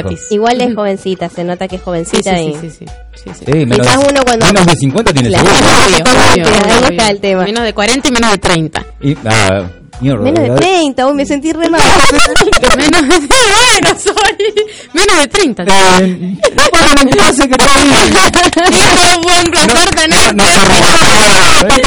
[0.00, 0.20] gratis.
[0.30, 3.30] igual es jovencita, se nota que es Sí, sí, jovencita sí, y sí, sí, sí,
[3.38, 3.44] sí.
[3.46, 5.46] Sí, menos, Quizás uno cuando- menos de 50 tiene Claro.
[5.46, 5.66] seguro.
[5.68, 6.88] Obvio, obvio, Ahí obvio.
[6.90, 7.44] está el tema.
[7.44, 8.86] Menos de 40 y menos de 30.
[9.02, 9.62] Y, ah,
[10.00, 10.56] mierda, menos de ¿verdad?
[10.56, 11.80] 30, uy, me sentí re mal.
[12.76, 14.36] menos de bueno, soy
[14.92, 15.62] menos de 30.
[15.62, 17.56] Eh, bueno, no pasa que
[18.70, 20.34] Qué buen placer tener.
[20.34, 20.44] no,
[21.68, 21.82] que-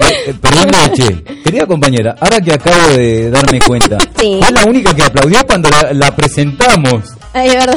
[0.00, 4.38] eh, perdón, che, querida compañera, ahora que acabo de darme cuenta, Sí.
[4.40, 7.02] fue la única que aplaudió cuando la, la presentamos.
[7.32, 7.76] Ay, de verdad.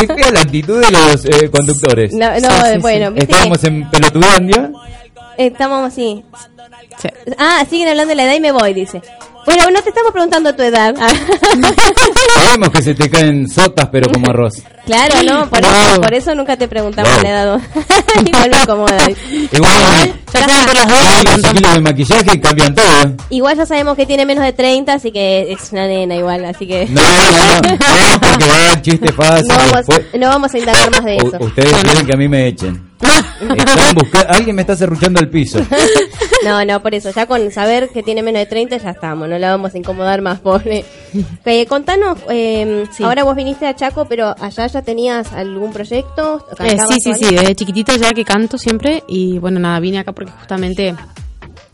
[0.00, 2.12] Qué fea la actitud de los eh, conductores.
[2.14, 4.70] No, no, Sí, sí, bueno, Estábamos en Pelotudandia.
[5.38, 6.24] Estamos así.
[7.00, 7.08] Sí.
[7.38, 9.00] Ah, siguen hablando de la edad y me voy, dice.
[9.44, 10.94] Bueno, no te estamos preguntando tu edad.
[12.34, 14.54] Sabemos que se te caen sotas, pero como arroz.
[14.86, 17.22] claro, no, por eso, por eso nunca te preguntamos Wow.
[17.22, 17.60] la edad.
[18.26, 18.98] Igual me acomoda.
[19.52, 21.34] Igual, Ya saben por las hay dos.
[21.38, 22.86] unos kilos de maquillaje cambian todo.
[23.04, 23.16] ¿eh?
[23.30, 26.66] Igual ya sabemos que tiene menos de 30, así que es una nena igual, así
[26.66, 29.48] que No, no, no, no, porque va a dar chiste fácil.
[29.48, 31.36] no vamos, después- no vamos a indagar más de U- eso.
[31.44, 32.91] ustedes quieren que a mí me echen.
[33.50, 35.58] Están busca- Alguien me está serruchando el piso.
[36.44, 39.38] No, no, por eso, ya con saber que tiene menos de 30 ya estamos, no
[39.38, 40.84] la vamos a incomodar más, pobre.
[41.44, 43.04] Eh, contanos, eh, Sí.
[43.04, 47.14] ahora vos viniste a Chaco, pero allá ya tenías algún proyecto, Eh, ¿Cantabas sí, sí,
[47.14, 50.96] sí, desde chiquitita ya que canto siempre y bueno, nada, vine acá porque justamente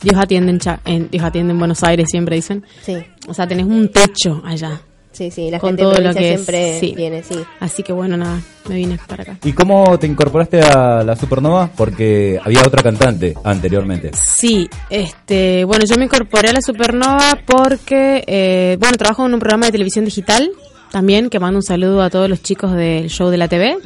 [0.02, 2.62] Dios atiende en, Cha- en- Dios atiende en Buenos Aires, siempre dicen.
[2.85, 2.94] Sí,
[3.26, 4.83] O sea, tenés un techo allá.
[5.18, 6.94] Sí, sí, la Con gente todo de lo que es, siempre sí.
[6.96, 7.35] viene, sí.
[7.59, 9.38] Así que bueno, nada, me vine para acá.
[9.44, 11.68] ¿Y cómo te incorporaste a la Supernova?
[11.76, 14.12] Porque había otra cantante anteriormente.
[14.14, 19.40] Sí, este, bueno, yo me incorporé a la Supernova porque, eh, bueno, trabajo en un
[19.40, 20.50] programa de televisión digital
[20.90, 23.76] también, que mando un saludo a todos los chicos del show de la TV,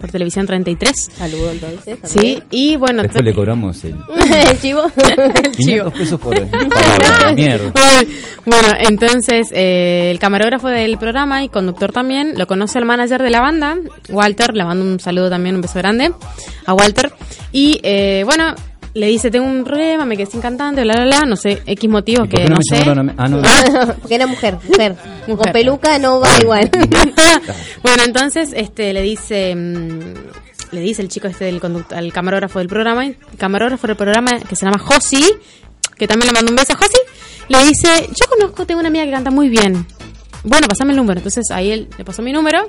[0.00, 1.10] por Televisión 33.
[1.16, 1.98] Saludo entonces.
[2.04, 3.94] Sí, y bueno, Después le cobramos el
[4.50, 4.82] el chivo.
[5.56, 7.32] 500 pesos por palabra.
[7.34, 7.72] Mierda.
[8.46, 13.28] Bueno, entonces eh, el camarógrafo del programa y conductor también lo conoce el manager de
[13.28, 13.76] la banda,
[14.08, 16.10] Walter, le mando un saludo también, un beso grande
[16.64, 17.12] a Walter.
[17.52, 18.54] Y eh, bueno,
[18.94, 21.88] le dice, tengo un problema, me quedé sin cantante, bla, bla, bla, no sé, X
[21.88, 23.14] motivos ¿Y por que no no, me sé.
[23.16, 23.42] Ah, no.
[24.00, 24.96] Porque era mujer, mujer.
[25.26, 26.70] Con peluca no va igual.
[27.82, 30.14] bueno, entonces este le dice mm,
[30.72, 34.38] le dice el chico este del conductor, al camarógrafo del programa, el camarógrafo del programa
[34.40, 35.24] que se llama Josi,
[35.96, 36.98] que también le mando un beso a Josi,
[37.48, 39.86] le dice, "Yo conozco, tengo una amiga que canta muy bien."
[40.44, 41.18] Bueno, pasame el número.
[41.20, 42.64] Entonces ahí él le pasó mi número.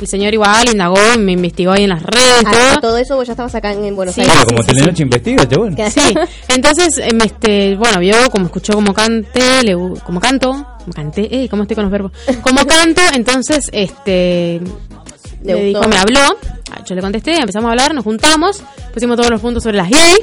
[0.00, 2.80] El señor igual indagó, me investigó ahí en las redes, Ah, todo.
[2.90, 4.20] todo eso vos ya estabas acá en, en Buenos Sí.
[4.20, 4.34] Aires.
[4.34, 5.76] Claro, como sí, sí, Telenoche investiga, chabón.
[5.90, 6.14] Sí,
[6.48, 11.48] entonces, em, este, bueno, vio como escuchó como canté, le, como canto, como canté, eh,
[11.48, 12.12] ¿cómo estoy con los verbos?
[12.42, 14.60] Como canto, entonces, este,
[15.42, 16.20] Le le dijo, me habló,
[16.72, 18.62] ah, yo le contesté, empezamos a hablar, nos juntamos,
[18.94, 20.14] pusimos todos los puntos sobre las gay,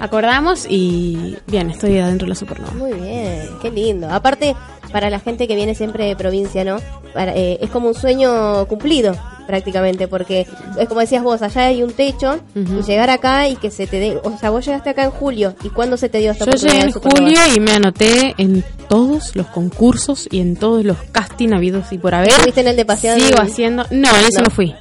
[0.00, 2.72] acordamos y bien, estoy adentro de la supernova.
[2.74, 4.08] Muy bien, qué lindo.
[4.10, 4.54] Aparte,
[4.92, 6.78] para la gente que viene siempre de provincia, ¿no?
[7.14, 10.46] Para- eh, es como un sueño cumplido, prácticamente, porque
[10.78, 13.98] es como decías vos, allá hay un techo, y llegar acá y que se te
[14.00, 14.20] dé.
[14.22, 16.80] O sea, vos llegaste acá en julio, ¿y cuándo se te dio esta Yo llegué
[16.80, 21.92] en julio y me anoté en todos los concursos y en todos los casting habidos
[21.92, 22.30] y por haber.
[22.30, 23.20] ¿Estuviste en el de Pasión?
[23.20, 23.84] Sigo haciendo.
[23.90, 24.44] No, en ese No.
[24.44, 24.74] no, fui.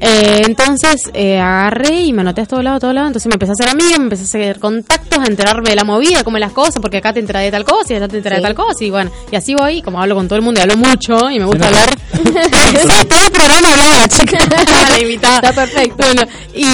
[0.00, 3.06] Eh, entonces eh, agarré y me anoté a todo lado, a todo lado.
[3.06, 5.84] Entonces me empecé a hacer amiga, me empecé a hacer contactos, a enterarme de la
[5.84, 8.36] movida, cómo las cosas, porque acá te enteré de tal cosa y allá te enteré
[8.36, 8.42] Sí.
[8.42, 8.84] de tal cosa.
[8.84, 11.38] Y bueno, y así voy, como hablo con todo el mundo y hablo mucho y
[11.38, 11.88] me gusta hablar.
[12.36, 14.38] Sí, todo el programa hablaba la chica,
[14.90, 15.36] la invitada.
[15.48, 15.96] Está perfecto.
[16.04, 16.22] Bueno,
[16.54, 16.64] y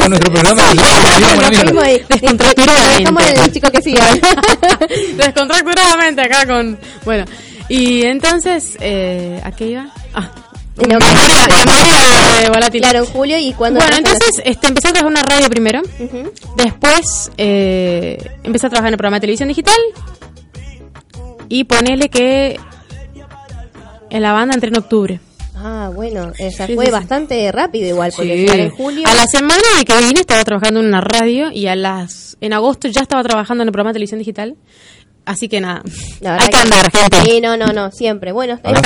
[0.00, 0.62] con nuestro programa.
[3.52, 3.80] chico que.
[5.16, 6.78] Descontracturadamente acá con.
[7.04, 7.24] Bueno,
[7.68, 9.86] y entonces, eh, ¿a qué iba?
[10.14, 10.30] Ah,
[10.76, 12.80] De volátil.
[12.82, 13.80] Claro, en julio y cuando...
[13.80, 15.80] Bueno, entonces este, empecé a trabajar en una radio primero.
[15.98, 16.32] Ujú.
[16.56, 19.76] Después eh, empecé a trabajar en el programa de televisión digital.
[21.48, 22.58] Y ponele que
[24.10, 25.20] en la banda entré en octubre.
[25.56, 26.90] Ah, bueno, Sí, fue sí, sí.
[26.90, 29.08] bastante rápido igual, porque en julio...
[29.08, 32.52] A la semana de que vine estaba trabajando en una radio y a las en
[32.52, 34.56] agosto ya estaba trabajando en el programa de televisión digital.
[35.26, 35.82] Así que nada,
[36.22, 37.16] hay que andar, gente.
[37.24, 38.30] Sí, no, no, no, siempre.
[38.30, 38.80] Bueno, Habrás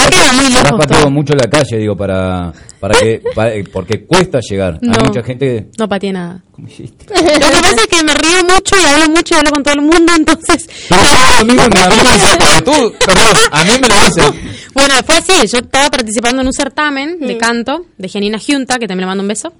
[0.78, 2.50] pateado mucho la calle, digo, para,
[2.80, 4.78] para que, para- eh, porque cuesta llegar.
[4.80, 4.92] No.
[4.98, 5.68] Hay mucha gente.
[5.78, 6.42] No pateé nada.
[6.62, 9.74] Lo que pasa es que me río mucho y hablo mucho y hablo con todo
[9.74, 14.50] el mundo, entonces me- a mí me tú, perdón, a mí me lo dicen.
[14.72, 15.32] Bueno, fue así.
[15.48, 17.26] Yo estaba participando en un certamen Mm.
[17.26, 19.52] de canto de Janina Junta, que también le mando un beso.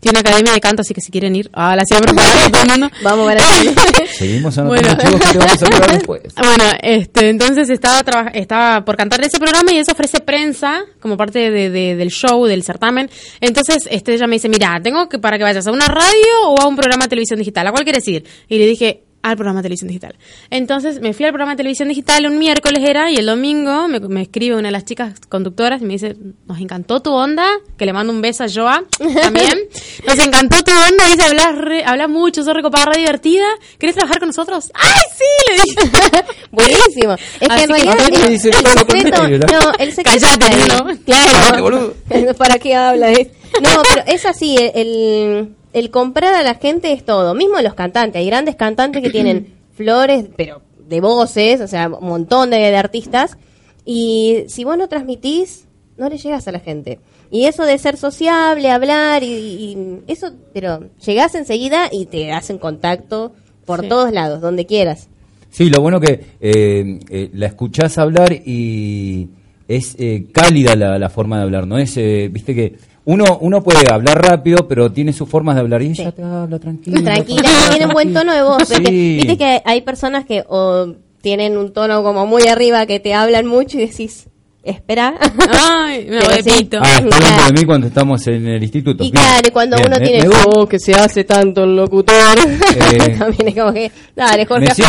[0.00, 2.62] Tiene una academia de canto, así que si quieren ir, ah, la siempre para todo
[2.62, 2.90] el mundo.
[3.02, 3.72] Vamos para allá.
[4.12, 5.02] Seguimos anotando Bueno.
[5.02, 6.22] chicos que te vamos a hablar después.
[6.36, 11.50] Bueno, este, entonces estaba estaba por cantar ese programa y eso ofrece prensa como parte
[11.50, 13.10] de, de- del show, del certamen.
[13.40, 16.60] Entonces, este, ella me dice, mira, tengo que para que vayas a una radio o
[16.60, 17.66] a un programa de televisión digital.
[17.66, 18.24] ¿A cuál quieres ir?
[18.48, 20.14] Y le dije, al programa de televisión digital.
[20.48, 23.98] Entonces me fui al programa de televisión digital, un miércoles era, y el domingo me,
[23.98, 27.44] me escribe una de las chicas conductoras y me dice, nos encantó tu onda,
[27.76, 28.84] que le mando un beso a Joa
[29.20, 29.58] también.
[30.06, 33.44] Nos encantó tu onda, dice, hablas, re- hablas mucho, sos recopada, re divertida.
[33.78, 34.70] ¿Querés trabajar con nosotros?
[34.72, 35.50] ¡Ay, sí!
[35.50, 36.24] Le dije.
[36.52, 37.12] Buenísimo.
[37.14, 39.72] Es que Así en que realidad ahora el, secreto, ¿no?
[39.78, 40.56] el secreto Cállate.
[40.68, 41.04] ¿no?
[41.04, 41.94] Claro.
[42.38, 43.12] ¿Para qué habla?
[43.12, 43.32] eh?
[43.60, 45.48] No, pero es así, el, el
[45.90, 47.34] comprar a la gente es todo.
[47.34, 52.08] Mismo los cantantes, hay grandes cantantes que tienen flores, pero de voces, o sea, un
[52.08, 53.36] montón de, de artistas.
[53.84, 56.98] Y si vos no transmitís, no le llegas a la gente.
[57.30, 62.58] Y eso de ser sociable, hablar, y, y eso, pero llegás enseguida y te hacen
[62.58, 63.32] contacto
[63.66, 63.88] por Sí.
[63.88, 65.08] todos lados, donde quieras.
[65.50, 69.28] Sí, lo bueno que eh, eh, la escuchás hablar y
[69.66, 71.76] es eh, cálida la, la forma de hablar, ¿no?
[71.78, 72.76] Es, eh, viste que
[73.10, 76.12] uno uno puede hablar rápido, pero tiene sus formas de hablar y ella Sí.
[76.16, 77.02] te habla tranquila.
[77.02, 78.58] Tranquila, tiene un buen tono de voz.
[78.68, 79.16] porque Sí.
[79.16, 80.92] Viste que hay personas que o
[81.22, 84.26] tienen un tono como muy arriba que te hablan mucho y decís,
[84.62, 85.14] espera.
[85.50, 86.50] Ay, me voy de sí.
[86.58, 86.78] pito.
[86.82, 89.02] Ah, está hablando de mí cuando estamos en el instituto.
[89.02, 90.44] Y Bien, claro, cuando bien, uno me- tiene me gusta.
[90.54, 92.14] oh, que se hace tanto el locutor,
[92.76, 94.66] Eh, también es como que, dale, Jorge.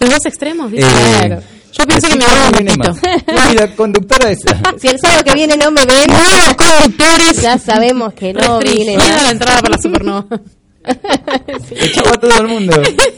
[0.00, 0.86] Los dos extremos, ¿viste?
[0.86, 1.42] Eh, Claro.
[1.72, 2.98] Yo pienso que me hago un viene más.
[3.50, 4.60] Y la conductora esa.
[4.80, 6.08] Si el sábado que viene no me ven,
[7.40, 10.26] ya sabemos que no viene Restringida la entrada para la supernova.
[11.70, 12.82] Echaba a todo el mundo.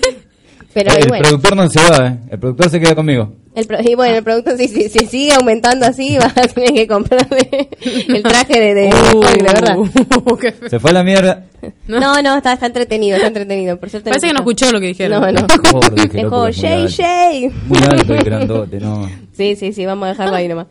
[0.73, 2.19] Pero el y bueno, productor no se va, ¿eh?
[2.31, 3.33] El productor se queda conmigo.
[3.57, 6.73] el pro- y bueno, el producto si, si, si sigue aumentando así, vas a tener
[6.73, 7.69] que comprarle
[8.09, 9.77] el traje de, de, Uh, Hulk, la verdad.
[10.39, 10.69] feo.
[10.71, 11.45] Se fue a la mierda.
[11.89, 13.79] No, no, está, está entretenido, está entretenido.
[13.79, 14.71] Por suerte Parece que no escuchó.
[14.71, 15.21] lo que dijeron.
[15.21, 15.47] No, no.
[16.41, 16.87] Muy Shay.
[16.87, 17.51] Shay.
[17.67, 19.11] Muy alto y grandote, ¿no?
[19.33, 20.69] Sí, sí, sí, vamos a dejarlo ahí nomás.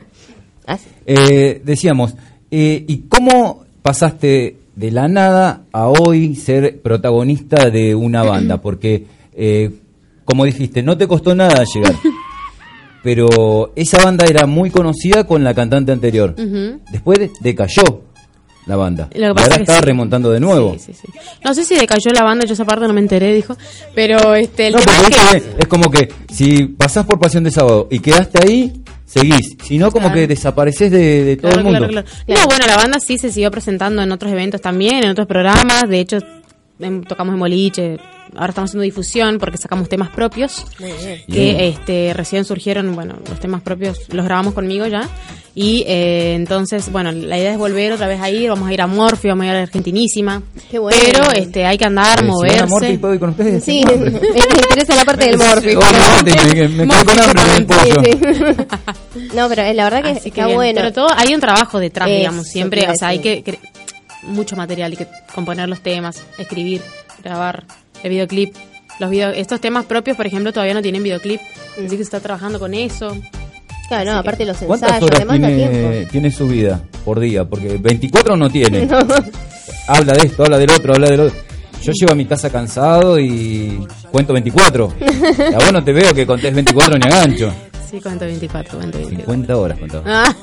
[0.65, 0.87] Así.
[1.05, 2.13] Eh, decíamos,
[2.51, 8.61] eh, ¿y cómo pasaste de la nada a hoy ser protagonista de una banda?
[8.61, 9.71] Porque, eh,
[10.29, 11.95] como dijiste, no te costó nada llegar.
[13.03, 16.35] Pero esa banda era muy conocida con la cantante anterior.
[16.91, 18.03] Después de- decayó
[18.65, 19.09] la banda.
[19.15, 19.81] Lo que y pasa ahora que sí.
[19.81, 20.73] remontando de nuevo.
[20.77, 21.19] Sí, sí, sí.
[21.43, 23.55] No sé si decayó la banda, yo esa parte no me enteré, dijo.
[23.95, 25.55] Pero este, el No, tema es que...
[25.59, 29.55] es como que si pasás por Pasión de Sábado y quedaste ahí, seguís.
[29.63, 30.15] Si no, como Claro.
[30.19, 31.87] que desapareces de, de todo Claro, el mundo.
[31.87, 32.41] claro, claro.
[32.41, 35.87] No, bueno, la banda sí se siguió presentando en otros eventos también, en otros programas.
[35.89, 36.17] De hecho,
[37.07, 37.97] tocamos en boliche.
[38.35, 40.65] Ahora estamos haciendo difusión porque sacamos temas propios.
[40.77, 41.59] Que Bien.
[41.59, 45.07] este, recién surgieron, bueno, los temas propios los grabamos conmigo ya.
[45.55, 48.49] Y eh, entonces, bueno, la idea es volver otra vez a ir.
[48.49, 50.41] Vamos a ir a Morphy, vamos a ir a Argentinísima.
[50.69, 50.97] Qué bueno.
[51.03, 52.97] Pero este, hay que andar, Eh, si Morphy, moverse.
[52.99, 53.63] ¿puedo ir con ustedes?
[53.63, 55.75] Sí, me, me interesa la parte del sí.
[59.33, 60.55] No, pero eh, la verdad que Así que está bien.
[60.57, 60.81] bueno.
[60.81, 62.87] Pero todo, hay un trabajo detrás, Eso digamos, siempre.
[62.89, 63.59] O sea, hay que, cre-
[64.23, 66.81] mucho material, hay que componer los temas, escribir,
[67.23, 67.63] grabar,
[68.03, 68.55] el videoclip.
[68.99, 71.39] Los video, estos temas propios, por ejemplo, todavía no tienen videoclip,
[71.77, 73.15] así que se está trabajando con eso.
[73.87, 76.11] Claro, no, aparte los ¿Cuántas ensayos, horas demanda tiene, tiempo.
[76.11, 77.45] tiene su vida por día?
[77.45, 78.87] Porque 24 no tiene.
[79.87, 81.35] Habla de esto, habla del otro, habla del otro.
[81.81, 84.93] Yo llego a mi casa cansado y cuento 24.
[85.55, 87.51] A vos no te veo que contés 24 ni a gancho.
[87.89, 89.33] Sí, cuento 24, cuento 24.
[89.33, 90.03] 50 horas contaba.
[90.05, 90.35] Ah,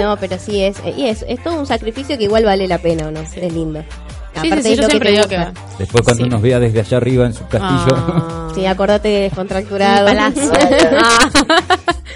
[0.00, 3.06] No, pero sí es, y es, es todo un sacrificio que igual vale la pena,
[3.08, 3.20] ¿o no?
[3.20, 3.84] Es lindo.
[4.42, 5.36] Sí, sí, sí, es yo lo que siempre te digo que...
[5.36, 5.52] gusta.
[5.78, 6.30] Después cuando Sí.
[6.30, 7.96] nos vea desde allá arriba en su castillo.
[7.96, 8.48] Ah.
[8.54, 10.08] Sí, acordate de descontracturado.
[10.08, 10.30] Ah.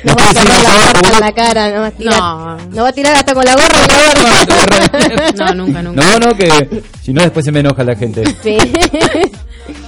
[0.04, 2.20] Nos va a cerrar la puerta en la cara, no va a tirar.
[2.20, 2.56] No.
[2.70, 5.32] No va a tirar hasta con la gorra de la gorra.
[5.54, 6.02] No, nunca, nunca.
[6.02, 8.22] No, no, que si no después se me enoja la gente.
[8.42, 8.56] Sí.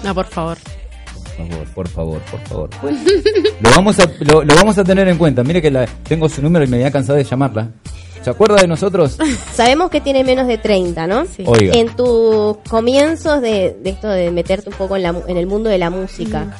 [0.03, 0.57] No, por favor.
[1.37, 2.70] Por favor, por favor, por favor.
[3.61, 5.43] Lo vamos a, lo, lo vamos a tener en cuenta.
[5.45, 7.70] Mire que la, tengo su número y me había cansado de llamarla.
[8.22, 9.18] ¿Se acuerda de nosotros?
[9.55, 11.26] Sabemos que tiene menos de 30, ¿no?
[11.26, 11.45] Sí.
[11.47, 11.74] Oiga.
[11.74, 15.47] En tus comienzos de, de esto de meterte un poco en, la, mu- en el
[15.47, 16.57] mundo de la música,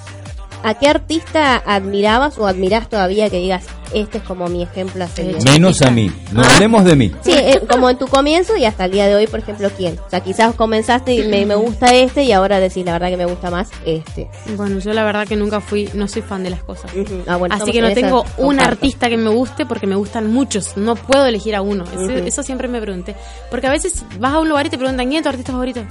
[0.63, 5.09] ¿a qué artista admirabas o admirás todavía que digas, este es como mi ejemplo a
[5.09, 5.37] seguir?
[5.45, 6.11] Menos a mí.
[6.33, 7.13] No hablemos de mí.
[7.23, 9.99] Sí, eh, como en tu comienzo y hasta el día de hoy, por ejemplo, ¿quién?
[9.99, 13.17] O sea, quizás comenzaste y me, me gusta este y ahora decís, la verdad que
[13.17, 14.29] me gusta más este.
[14.57, 16.91] Bueno, yo la verdad que nunca fui, no soy fan de las cosas.
[17.27, 20.77] Ah, bueno, Así que no tengo un artista que me guste porque me gustan muchos.
[20.77, 21.85] No puedo elegir a uno.
[21.85, 23.15] Eso, eso siempre me pregunté.
[23.51, 25.83] Porque a veces vas a un lugar y te preguntan, ¿quién es tu artista favorito?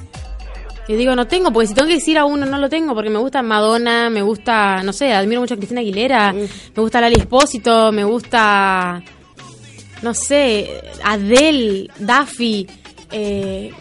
[0.88, 3.10] Y digo, no tengo, porque si tengo que decir a uno, no lo tengo, porque
[3.10, 6.38] me gusta Madonna, me gusta, no sé, admiro mucho a Cristina Aguilera, Mm.
[6.38, 9.02] me gusta Lali Espósito, me gusta,
[10.04, 12.68] no sé, Adele, Daffy,
[13.12, 13.72] eh,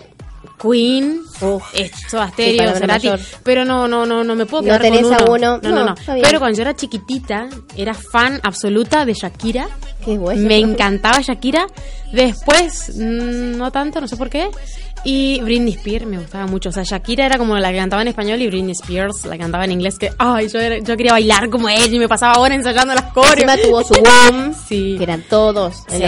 [0.60, 3.20] Queen, palabra Cerati, mayor.
[3.42, 5.34] pero no, no, no, no me puedo ¿No quedar tenés con a uno.
[5.34, 5.60] uno?
[5.62, 5.94] No, no, No, no.
[6.22, 9.68] Pero cuando yo era chiquitita, era fan absoluta de Shakira.
[10.02, 10.40] Qué bueno.
[10.48, 11.66] Me encantaba Shakira.
[12.12, 14.48] Después, mm, no tanto, no sé por qué.
[15.04, 16.70] Y Britney Spears me gustaba mucho.
[16.70, 19.64] O sea, Shakira era como la que cantaba en español y Britney Spears la cantaba
[19.64, 19.98] en inglés.
[19.98, 23.12] Que, ay, yo, era- yo quería bailar como ella y me pasaba horas ensayando las
[23.12, 23.34] coreos.
[23.36, 24.94] Encima tuvo su boom, Sí.
[24.96, 26.02] que eran todos sí.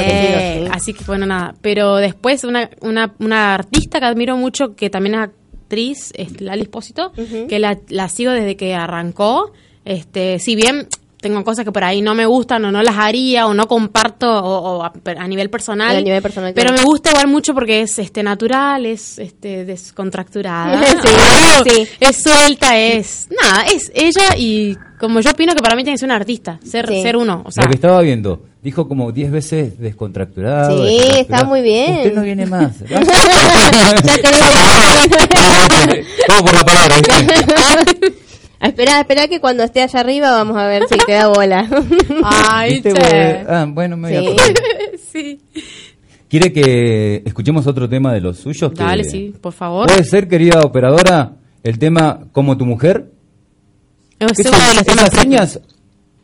[0.71, 1.55] así que bueno, nada.
[1.61, 6.63] Pero después una, una, una artista que admiro mucho, que también es actriz, es Lali
[6.63, 7.13] Espósito,
[7.49, 9.53] que la, la sigo desde que arrancó.
[9.85, 10.89] Este, si bien
[11.27, 14.29] tengo cosas que por ahí no me gustan o no las haría o no comparto
[14.31, 15.97] o, o a, a nivel personal.
[15.97, 16.83] A nivel personal, pero claro.
[16.83, 20.81] me gusta igual mucho porque es este natural, es este descontracturada.
[20.97, 21.89] Sí, sí.
[22.01, 25.99] Es suelta, es nada, es ella y como yo opino que para mí tiene que
[26.01, 27.03] ser un artista, ser Sí.
[27.03, 30.77] ser uno, o sea, Lo que estaba viendo, dijo como 10 veces descontracturado.
[30.79, 31.21] Sí, descontracturado.
[31.23, 31.97] está muy bien.
[31.97, 32.73] Usted no viene más.
[32.89, 33.01] Ya
[34.17, 34.47] te digo.
[36.29, 36.97] Todo por la palabra.
[38.67, 41.67] Espera, espera que cuando esté allá arriba vamos a ver si te da bola.
[42.51, 42.93] Ay, che.
[43.49, 44.27] Ah, bueno, me voy a Sí.
[44.27, 44.55] acordar.
[45.13, 45.41] sí.
[46.29, 48.73] ¿Quiere que escuchemos otro tema de los suyos?
[48.73, 49.87] Que- Dale, sí, por favor.
[49.87, 53.11] ¿Puede ser, querida operadora, el tema Como tu mujer?
[54.19, 55.61] Es ¿Qué uno son de los temas esas señas?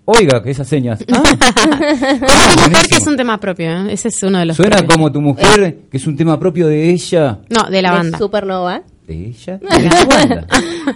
[0.05, 0.99] Oiga, que esas señas.
[1.09, 2.68] Ah, propios.
[2.68, 3.93] Mujer que es un tema propio, ¿eh?
[3.93, 4.95] ese es uno de los Suena propios.
[4.97, 7.38] como tu mujer, que es un tema propio de ella.
[7.49, 8.18] No, de la De banda.
[8.18, 8.82] Supernova.
[9.07, 9.59] ¿De ella?
[9.59, 10.47] ¿De su banda?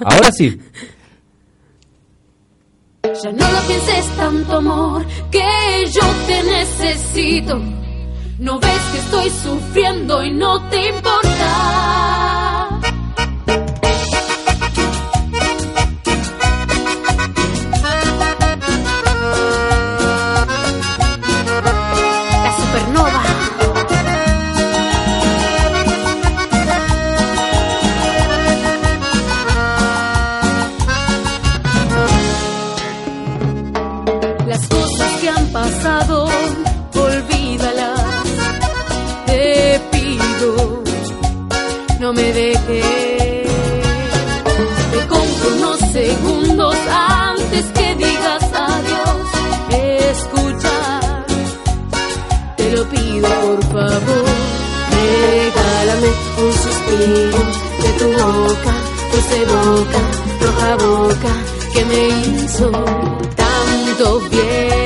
[0.04, 0.58] Ahora sí.
[3.14, 7.60] Ya no lo pienses tanto, amor, que yo te necesito.
[8.38, 12.35] No ves que estoy sufriendo y no te importa.
[42.16, 43.48] Me dejes.
[44.92, 49.26] Te compro unos segundos antes que digas adiós.
[50.10, 50.76] Escucha,
[52.56, 54.26] te lo pido por favor.
[54.90, 56.10] Regálame
[56.44, 57.38] un suspiro
[57.82, 58.74] de tu boca,
[59.12, 60.00] dulce boca,
[60.40, 61.32] roja boca
[61.72, 62.70] que me hizo
[63.36, 64.85] tanto bien.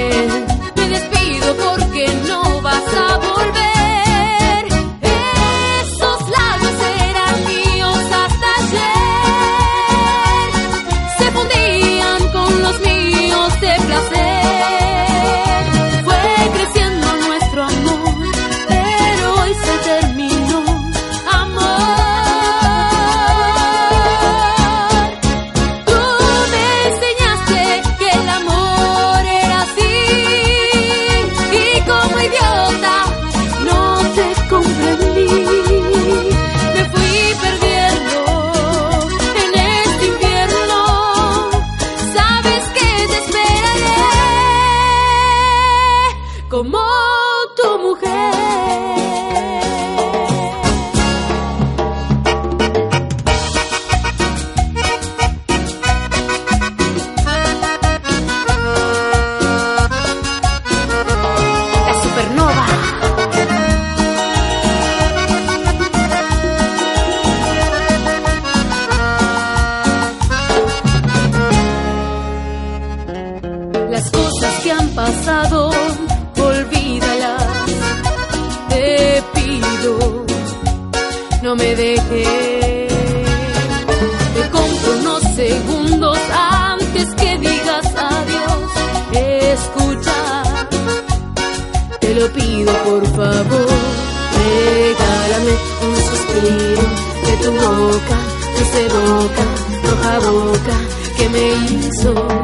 [97.90, 98.16] Boca,
[98.56, 99.44] dulce boca,
[99.84, 100.76] roja boca
[101.16, 101.44] que me
[101.88, 102.39] hizo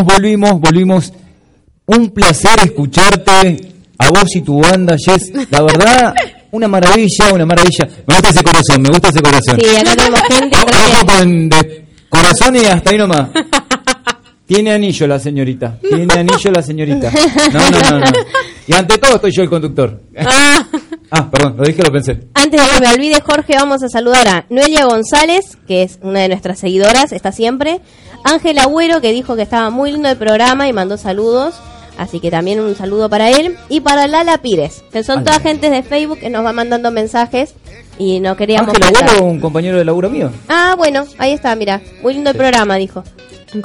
[0.00, 1.12] Volvimos, volvimos, volvimos.
[1.86, 5.30] Un placer escucharte a vos y tu banda, Jess.
[5.50, 6.14] La verdad,
[6.52, 7.86] una maravilla, una maravilla.
[8.06, 9.58] Me gusta ese corazón, me gusta ese corazón.
[9.60, 10.56] Sí, acá tenemos gente.
[10.66, 11.04] Gracias.
[11.04, 13.28] con de corazón y hasta ahí nomás.
[14.46, 15.78] Tiene anillo la señorita.
[15.80, 17.10] Tiene anillo la señorita.
[17.52, 18.06] No, no, no, no.
[18.66, 20.00] Y ante todo estoy yo el conductor.
[20.18, 20.66] Ah,
[21.14, 22.28] Ah, perdón, lo dije, lo pensé.
[22.32, 26.20] Antes de que me olvide, Jorge, vamos a saludar a Noelia González, que es una
[26.20, 27.82] de nuestras seguidoras, está siempre.
[28.24, 31.54] Ángel Agüero, que dijo que estaba muy lindo el programa y mandó saludos.
[31.98, 33.56] Así que también un saludo para él.
[33.68, 35.24] Y para Lala Pires, que son Ay.
[35.24, 37.54] todas gentes de Facebook que nos van mandando mensajes
[37.98, 38.96] y no queríamos Ángel.
[39.08, 40.30] Abuelo, un compañero de laburo mío.
[40.48, 41.80] Ah, bueno, ahí está, mira.
[42.02, 43.04] Muy lindo el programa, dijo.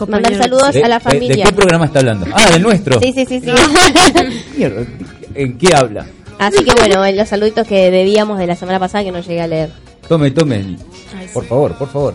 [0.10, 1.46] Mandar saludos ¿De, a la de- de familia.
[1.46, 2.26] qué programa está hablando?
[2.34, 3.00] Ah, del nuestro.
[3.00, 3.52] Sí, sí, sí, sí.
[4.58, 4.86] Mierda,
[5.34, 6.06] ¿En qué habla?
[6.40, 9.48] Así que bueno, los saluditos que debíamos de la semana pasada que no llegué a
[9.48, 9.70] leer.
[10.10, 10.56] Tome, tome.
[11.18, 11.34] Ay, sí.
[11.34, 12.14] Por favor, por favor.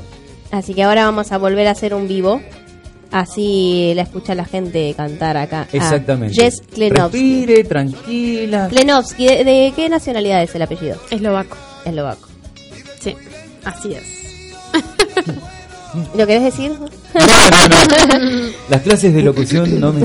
[0.52, 2.40] Así que ahora vamos a volver a hacer un vivo.
[3.10, 5.62] Así la escucha la gente cantar acá.
[5.62, 6.34] a Exactamente.
[6.34, 7.44] Jess Klenovsky.
[7.46, 8.68] Respire, tranquila.
[8.68, 10.96] Klenovsky, ¿de, de qué nacionalidad es el apellido?
[11.10, 11.56] Eslovaco.
[11.84, 12.28] Eslovaco.
[13.00, 13.14] Sí,
[13.64, 14.02] así es.
[16.16, 16.70] ¿Lo querés decir?
[16.72, 16.88] No,
[17.20, 18.48] no, no.
[18.70, 20.00] Las clases de locución no me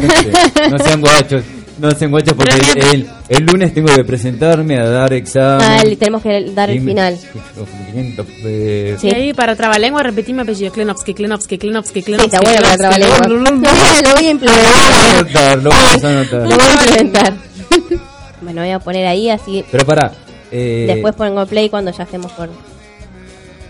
[0.69, 1.43] No sean guachos.
[1.79, 5.67] No sean guachos porque el, el- el lunes tengo que presentarme a dar examen.
[5.69, 7.17] Ah, le tenemos que dar el final.
[8.45, 9.09] eh, Sí.
[9.09, 10.71] Ahí para trabalengua repetí mi apellido.
[10.71, 12.35] Klenovsky, Klenovsky, Klenovsky, Sí, Klenovsky.
[12.35, 12.99] está bueno para trabajar.
[12.99, 15.15] Lo voy a Lo vamos a implementar.
[15.15, 17.33] anotar, lo vamos a Lo voy a implementar.
[18.41, 19.63] Bueno, voy a poner ahí así.
[19.71, 20.11] Pero pará.
[20.51, 22.49] eh, Después pongo play cuando ya estemos por.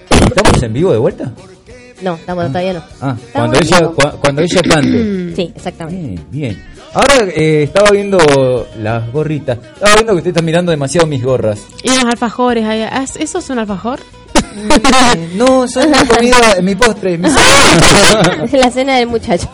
[0.10, 1.32] ¿Estamos en vivo de vuelta?
[2.02, 2.84] No, estamos, todavía no.
[3.02, 5.36] Ah, cuando ella, cua- cuando ella cante.
[5.36, 6.02] Sí, exactamente.
[6.02, 6.64] Bien, bien.
[6.98, 8.18] Ahora eh, estaba viendo
[8.82, 9.60] las gorritas.
[9.76, 11.60] Estaba viendo que usted está mirando demasiado mis gorras.
[11.84, 12.66] Y unos alfajores.
[12.66, 14.00] Ah, ¿Eso es un alfajor?
[15.36, 18.44] No, son mi comida, mi postre, mi cena.
[18.46, 19.48] Es la cena del muchacho.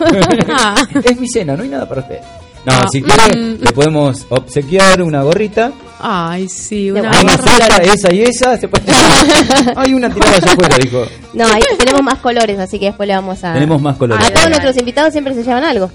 [1.03, 2.19] Es mi cena, no hay nada para usted.
[2.65, 3.61] No, Ah, si quiere, mm.
[3.61, 5.73] le podemos obsequiar una gorrita.
[5.99, 7.51] Ay, sí, una Hay una gorra.
[7.51, 8.57] sola, esa y esa.
[8.57, 8.85] Se puede...
[9.75, 11.05] Hay una tirada allá afuera, dijo.
[11.33, 13.53] No, ahí tenemos más colores, así que después le vamos a.
[13.53, 14.25] Tenemos más colores.
[14.25, 15.91] A todos nuestros invitados siempre se llevan algo.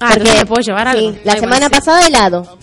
[0.00, 1.10] Ah, entonces me puedo llevar algo.
[1.12, 1.80] Sí, la Ay, semana bueno, sí.
[1.80, 2.58] pasada helado.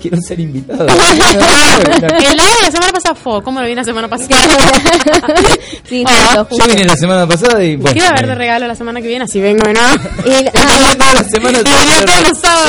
[0.00, 0.86] Quiero ser invitado.
[0.88, 3.42] El lado de la semana pasada fue.
[3.42, 4.30] ¿Cómo lo vi la semana pasada?
[5.88, 7.94] sí, Ah, Yo vine la semana pasada y bueno.
[7.94, 9.24] ¿Qué va a haber de eh, regalo la semana que viene?
[9.26, 9.94] Así vengo de.
[10.24, 11.58] Y la- ah, semana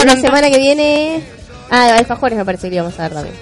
[0.06, 1.24] la semana que viene.
[1.70, 3.36] Ah, alfajores me parece que íbamos a dar también.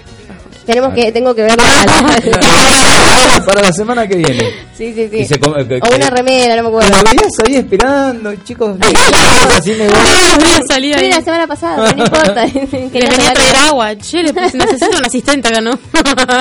[0.70, 4.44] Tenemos que, tengo que ver la Para la semana que viene.
[4.78, 5.26] Sí, sí, sí.
[5.26, 6.90] se come- que- O una remera, no me acuerdo.
[6.90, 8.78] la veías ahí esperando, chicos.
[9.58, 9.98] así me voy.
[10.40, 11.10] Voy a salir Sí, ahí.
[11.12, 12.46] la semana pasada, no importa.
[12.46, 13.96] Que les venía a traer agua.
[13.98, 15.72] Che, le puse- necesito un asistente acá, ¿no?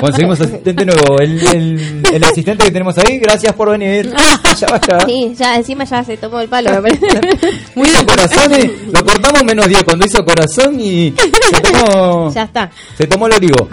[0.01, 1.19] Conseguimos asistente nuevo.
[1.19, 4.13] El, el, el asistente que tenemos ahí, gracias por venir.
[4.45, 5.07] Vaya, vaya.
[5.07, 6.91] Sí, ya encima ya se tomó el palo, me.
[7.75, 12.71] Muy de corazones, lo cortamos menos 10 cuando hizo corazón y se tomó, ya está.
[12.97, 13.69] se tomó el olivo.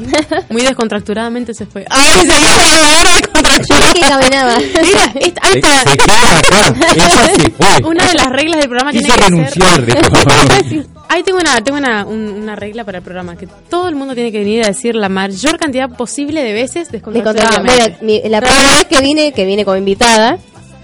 [0.49, 1.85] Muy descontracturadamente se fue.
[1.89, 3.93] ¡Ay, se fue!
[3.93, 4.57] Que caminaba.
[4.59, 5.71] Mira, esta- ahí Se,
[6.01, 7.87] acá.
[7.87, 9.85] Una de las reglas del programa tiene que renunciar, ser...
[9.85, 10.85] dijo.
[11.07, 14.15] Ahí tengo una, tengo una, un- una regla para el programa, que todo el mundo
[14.15, 17.77] tiene que venir a decir la mayor cantidad posible de veces descontracturadamente.
[17.81, 20.39] bueno, mi- la primera vez que vine, que vine como invitada,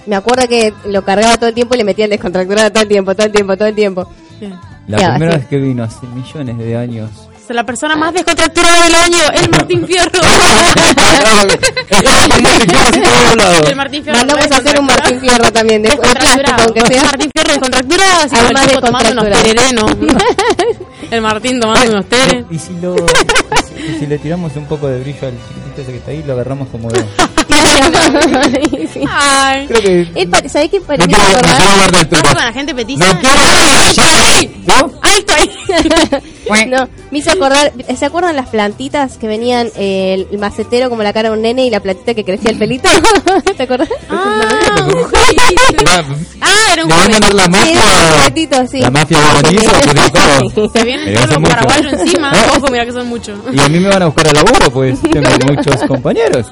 [0.05, 2.87] me acuerdo que lo cargaba todo el tiempo y le metía el descontracturado todo el
[2.89, 4.11] tiempo, todo el tiempo, todo el tiempo.
[4.39, 4.53] Bien.
[4.87, 5.37] La primera sí.
[5.39, 7.09] vez que vino hace millones de años.
[7.51, 10.21] La persona más descontracturada del año, el Martín Fierro.
[13.67, 14.19] el Martín Fierro.
[14.19, 16.63] Mandamos a hacer un Martín Fierro también, de, de plástico, Descontracturado.
[16.63, 17.03] aunque sea.
[17.03, 19.25] Martín Fierro descontracturado, así Además el tipo tomando unos
[19.73, 19.85] ¿no?
[21.11, 22.45] El Martín tomando unos tereré.
[22.49, 25.97] Y si lo y si le tiramos un poco de brillo al chiquitito ese que
[25.97, 26.99] está ahí, lo agarramos como de...
[28.93, 29.01] Sí.
[29.09, 29.67] Ay.
[29.67, 30.07] Creo que...
[30.15, 33.05] Él pare- ¿Sabés qué No quiero, quiero hablar con la gente petiza.
[33.13, 34.51] No quiero...
[34.67, 34.91] ¿No?
[35.01, 35.49] ¡Alto ahí!
[36.67, 41.13] No, me hizo acordar, ¿se acuerdan las plantitas que venían eh, el macetero como la
[41.13, 42.89] cara de un nene y la plantita que crecía el pelito?
[43.57, 43.87] ¿Te acordás?
[44.09, 45.85] Ah, un jueguito.
[45.87, 46.05] Va-
[46.41, 47.37] Ah, era un Le van a jueguito.
[47.37, 48.67] mandar la Sí, era un mafia...
[48.67, 48.79] sí.
[48.81, 49.71] La mafia guaraníza,
[50.73, 51.53] Se viene Me el hace pueblo mucho.
[51.55, 52.31] paraguayo encima.
[52.57, 53.39] Ojo, mira que son muchos.
[53.53, 55.29] Y a mí me van a buscar al laburo, pues tengo
[55.65, 56.47] muchos compañeros.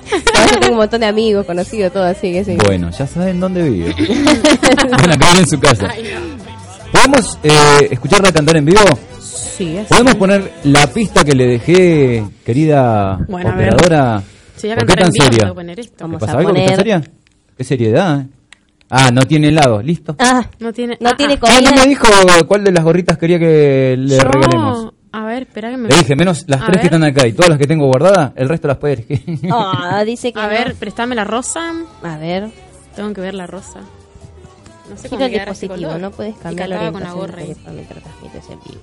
[0.51, 2.57] Yo tengo un montón de amigos, conocidos, todo así que sí.
[2.65, 3.95] Bueno, ya saben dónde vive.
[4.91, 5.87] Van a caer en su casa.
[6.91, 8.79] ¿Podemos eh, escucharla cantar en vivo?
[9.19, 9.87] Sí, es.
[9.87, 14.21] ¿Podemos poner la pista que le dejé, querida Bueno, operadora?
[14.61, 15.39] ¿Por qué tan seria?
[15.39, 15.95] puedo poner esto.
[15.97, 17.01] ¿Te Vamos pasa a poner- seria?
[17.57, 18.21] ¿Qué seriedad?
[18.21, 18.25] eh?
[18.89, 20.15] Ah, no tiene helado, listo.
[20.17, 20.97] Ah, No tiene.
[20.99, 21.37] no ah, tiene ah.
[21.43, 21.69] Ah, comida.
[21.71, 22.07] no me dijo
[22.47, 24.93] cuál de las gorritas quería que le Yo- regalemos.
[25.11, 25.89] A ver, espera que me.
[25.89, 28.31] Le dije, menos las A tres que están acá y todas las que tengo guardadas,
[28.35, 29.39] el resto las puede elegir.
[29.51, 30.49] Ah, dice que A no.
[30.49, 31.71] ver, préstame la rosa.
[32.03, 32.49] A ver.
[32.95, 33.79] Tengo que ver la rosa.
[34.89, 37.43] No sé Gira cómo el dispositivo, no puedes Y cambiar la con la gorra.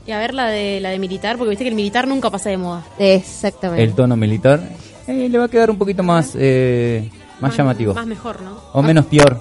[0.07, 2.49] Y a ver la de la de militar, porque viste que el militar nunca pasa
[2.49, 2.85] de moda.
[2.99, 3.83] Exactamente.
[3.83, 4.61] El tono militar
[5.09, 7.11] eh, le va a quedar un poquito más, eh,
[7.41, 7.93] más llamativo.
[7.95, 8.57] Más mejor, ¿no?
[8.73, 9.41] O menos peor.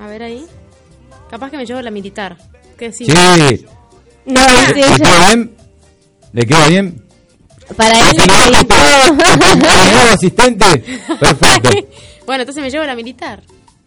[0.00, 0.46] A ver ahí.
[1.30, 2.36] Capaz que me llevo la militar.
[2.78, 3.06] ¿Qué decís?
[3.06, 3.66] Sí.
[4.26, 5.48] No, sí, ¿Le ella-?
[6.34, 7.00] ¿Le queda bien?
[7.76, 8.66] para él ¿El
[9.94, 10.64] nuevo asistente?
[11.20, 11.70] Perfecto.
[12.26, 13.40] bueno, entonces me llevo la militar.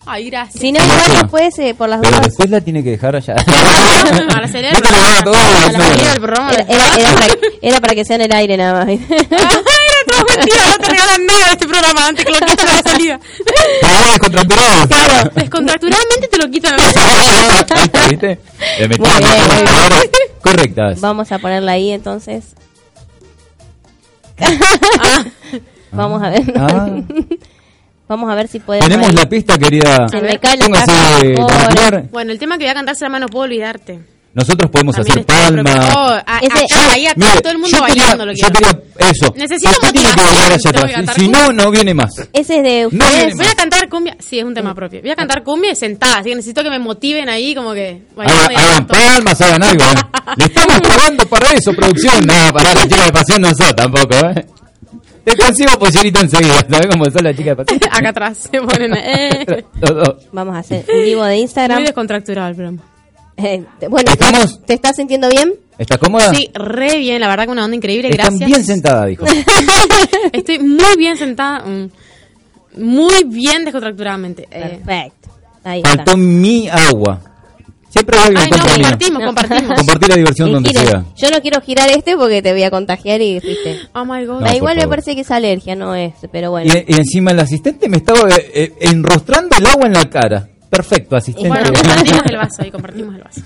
[0.05, 0.61] Ay, gracias.
[0.61, 3.35] Si no, igual después, eh, por las Pero dudas, después la tiene que dejar allá.
[3.35, 3.41] a
[4.47, 5.21] te lo haga
[6.21, 6.49] programa.
[6.49, 8.97] A para, era para que sea en el aire nada más.
[10.35, 13.19] Mentira, no te regalan nada de este programa, antes que lo quitan a la salida.
[13.81, 14.87] Pero descontracturado.
[14.87, 17.59] Claro, descontracturadamente te lo quitan a la Ahí salida.
[17.59, 18.39] está, ¿viste?
[18.79, 20.11] Le metí bien,
[20.41, 21.01] correctas.
[21.01, 22.55] Vamos a ponerla ahí entonces.
[25.91, 26.43] Vamos a ver.
[26.55, 26.89] Ah.
[28.07, 28.87] Vamos a ver si podemos.
[28.87, 30.07] Tenemos la pista, querida.
[30.09, 32.07] Se me cae la Póngase.
[32.11, 33.99] Bueno, el tema que voy a cantar se llama No puedo olvidarte.
[34.37, 35.75] Nosotros podemos También hacer palmas.
[35.75, 38.47] propio- Oh, a- Ese- acá, ahí Mire, todo el mundo yo quería- bailando lo yo
[38.47, 38.53] quiero.
[38.53, 39.33] quería eso.
[39.35, 41.15] Necesito Usted tiene que que atrás.
[41.15, 41.65] Si no, cumbia.
[41.65, 42.11] no viene más.
[42.31, 43.35] Ese es de ustedes.
[43.35, 44.15] Voy a cantar cumbia.
[44.19, 45.01] Sí, es un tema propio.
[45.01, 48.03] Voy a cantar cumbia sentada, así que necesito que me motiven ahí, como que.
[48.15, 49.83] bailando Hagan, hagan palmas, hagan algo.
[49.83, 49.95] ¿eh?
[50.37, 52.23] Le estamos pagando para eso, producción.
[52.27, 54.45] No, para la chica de pasión no sos tampoco, ¿eh?
[55.25, 56.65] Te consigo pollerita enseguida.
[56.69, 57.79] ¿Sabes cómo son las chicas de pasión?
[57.91, 58.93] Acá atrás se ponen.
[58.95, 59.65] Eh.
[59.81, 60.15] Los dos.
[60.31, 61.77] Vamos a hacer un vivo de Instagram.
[61.79, 62.81] Muy descontracturado el programa.
[63.37, 64.61] Eh, te- bueno, ¿Estamos?
[64.65, 65.53] ¿te estás sintiendo bien?
[65.77, 66.33] ¿Estás cómoda?
[66.33, 68.47] Sí, re bien, la verdad que una onda increíble, Están gracias.
[68.49, 69.25] bien sentada, dijo.
[70.33, 71.89] Estoy muy bien sentada, mm,
[72.77, 74.47] muy bien descontracturadamente.
[74.51, 75.29] Eh, Perfecto.
[75.63, 75.89] Ahí está.
[75.97, 77.21] Faltó mi agua.
[77.89, 79.25] Siempre alguien ay, no, compartimos, No.
[79.27, 79.75] compartimos.
[79.77, 80.87] Compartir la diversión Y donde giren.
[80.87, 81.05] sea.
[81.15, 83.79] Yo no quiero girar este porque te voy a contagiar y fuiste.
[83.93, 84.41] Oh my god.
[84.41, 84.95] No, igual me favor.
[84.97, 86.71] parece que es alergia, no es, pero bueno.
[86.73, 90.49] Y, y encima el asistente me estaba eh, eh, enrostrando el agua en la cara.
[90.69, 91.49] Perfecto, asistente.
[91.49, 93.41] Bueno, compartimos el vaso ahí, compartimos el vaso.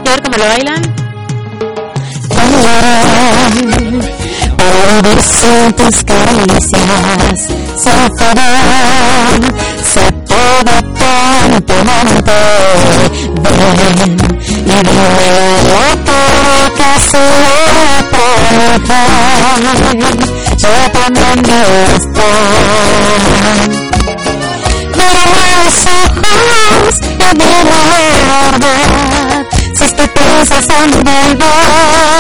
[0.04, 0.95] Y a ver cómo lo bailan.
[2.62, 4.06] Para vivir
[5.76, 7.40] tus caricias,
[7.78, 8.50] se apaga,
[9.84, 12.38] se apaga tontamente.
[13.42, 15.30] Ven y dime
[15.66, 18.76] lo que sea para
[20.58, 21.40] Yo también
[21.96, 22.76] estar.
[24.98, 27.82] Mira los ojos y dime
[28.28, 29.46] la verdad.
[29.78, 32.15] Si que piensas en volver,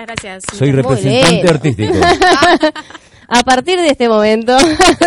[0.00, 0.44] Muchas gracias.
[0.58, 1.94] Soy representante artístico.
[3.32, 4.56] A partir de este momento,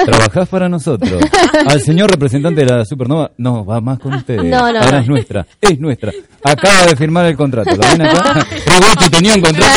[0.06, 1.22] Trabajás para nosotros.
[1.68, 4.46] Al señor representante de la Supernova, no, va más con ustedes.
[4.46, 4.98] No, no, Ahora no.
[5.00, 6.14] es nuestra, es nuestra.
[6.41, 7.72] Acaba de firmar el contrato.
[7.76, 8.34] ¿Lo ven acá?
[8.66, 9.76] Roberto tenía un contrato.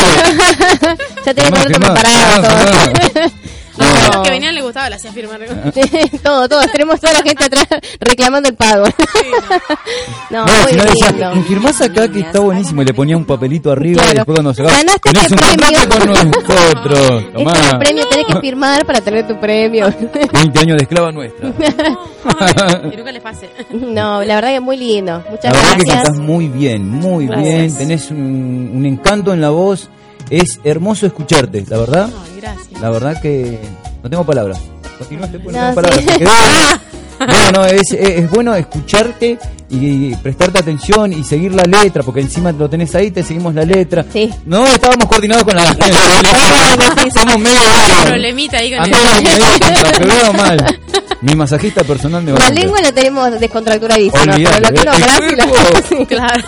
[1.24, 3.32] ya tenemos Firmá, otro firmá, preparado.
[3.78, 4.22] A los No.
[4.22, 5.40] que venían les gustaba, le hacía firmar.
[6.22, 6.60] todo, todo.
[6.72, 7.66] Tenemos toda la gente atrás
[8.00, 8.84] reclamando el pago.
[10.30, 11.34] no, No, muy si no decía, lindo.
[11.36, 14.14] "Me firmás acá que está buenísimo y le ponía un papelito arriba y Claro.
[14.18, 15.88] después cuando se va, Ganaste este un premio".
[15.88, 17.24] con nosotros.
[17.36, 19.92] Este es el premio, tenés que firmar para tener tu premio.
[20.32, 21.52] 20 años de esclava nuestra.
[21.52, 23.50] Que nunca les pase.
[23.72, 25.22] no, la verdad que es muy lindo.
[25.30, 26.02] Muchas La verdad que gracias.
[26.04, 27.52] cantás muy bien, muy Gracias.
[27.54, 27.76] bien.
[27.76, 29.88] Tenés un, un encanto en la voz.
[30.30, 32.10] Es hermoso escucharte, la verdad.
[32.24, 32.80] Ay, gracias.
[32.80, 33.58] La verdad que
[34.02, 34.60] no tengo palabras.
[34.98, 36.18] Continuaste porque no, No, tengo palabras.
[36.18, 36.24] sí.
[37.18, 39.38] No, no, es, es, es bueno escucharte
[39.70, 43.64] y prestarte atención y seguir la letra, porque encima lo tenés ahí, te seguimos la
[43.64, 44.04] letra.
[44.12, 44.30] Sí.
[44.44, 45.64] No, estábamos coordinados con la...
[47.06, 47.58] Estamos medio...
[48.04, 50.06] Problemita ahí con el...
[50.06, 50.78] Medio mal.
[51.22, 55.78] Mi masajista personal me va La lengua la tenemos descontracturadísima, pero lo que y cuerpo.
[55.88, 56.06] sí.
[56.06, 56.44] Claro.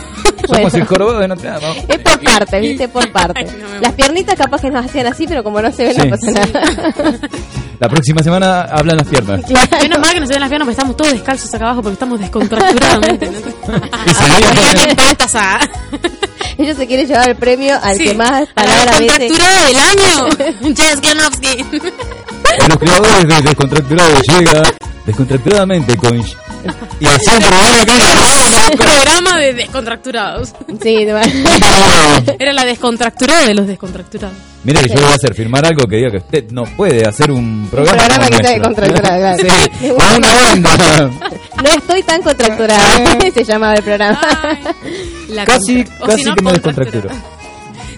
[0.56, 1.84] Somos el jorobado de Notre Dame.
[1.88, 2.88] Es por parte, ¿viste?
[2.88, 3.44] Por parte.
[3.44, 6.00] No Las piernitas capaz que nos hacían así, pero como no se ven, Sí.
[6.02, 7.18] no pasa nada.
[7.80, 9.40] La próxima semana hablan las piernas.
[9.48, 12.18] Menos mal que nos ven las piernas porque estamos todos descalzos acá abajo porque estamos
[12.18, 13.26] descontracturadamente.
[13.26, 13.38] ¿no?
[16.58, 19.30] Y se se quieren llevar el premio al Sí, que más palabras veces.
[19.30, 20.28] del año.
[20.76, 21.64] Jess Glanowski.
[22.68, 24.62] los creadores de Descontracturado llega
[25.06, 26.20] descontracturadamente con...
[27.00, 30.52] Y un programa que Un programa de descontracturados.
[30.82, 34.36] Sí, de- Era la descontracturada de los descontracturados.
[34.64, 37.30] Mire que yo voy a hacer firmar algo que diga que usted no puede hacer
[37.30, 37.96] un programa.
[38.06, 38.86] programa como que nuestro.
[38.88, 39.42] descontracturado, claro.
[39.80, 40.16] Sí, gusta.
[40.16, 41.10] una banda.
[41.62, 43.20] no estoy tan contracturada.
[43.32, 44.20] se llamaba el programa.
[45.28, 47.08] La Casi, contra- casi si no, que me descontracturo.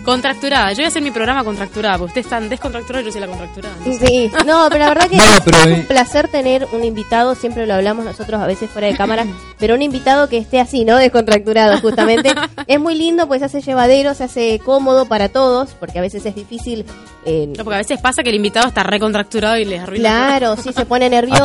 [0.05, 0.71] Contracturada.
[0.73, 3.27] Yo voy a hacer mi programa contracturada, porque ustedes están descontracturados y yo soy la
[3.27, 3.75] contracturada.
[3.85, 5.23] Sí, no, pero la verdad que No,
[5.59, 8.97] es un eh, placer tener un invitado, siempre lo hablamos nosotros a veces fuera de
[8.97, 9.27] cámara,
[9.59, 10.97] pero un invitado que esté así, ¿no?
[10.97, 12.35] Descontracturado, justamente.
[12.67, 16.25] es muy lindo, pues se hace llevadero, se hace cómodo para todos, porque a veces
[16.27, 16.85] es difícil.
[17.25, 20.09] eh, No, porque a veces pasa que el invitado está recontracturado y les arruina.
[20.09, 21.43] claro, sí se pone nervioso.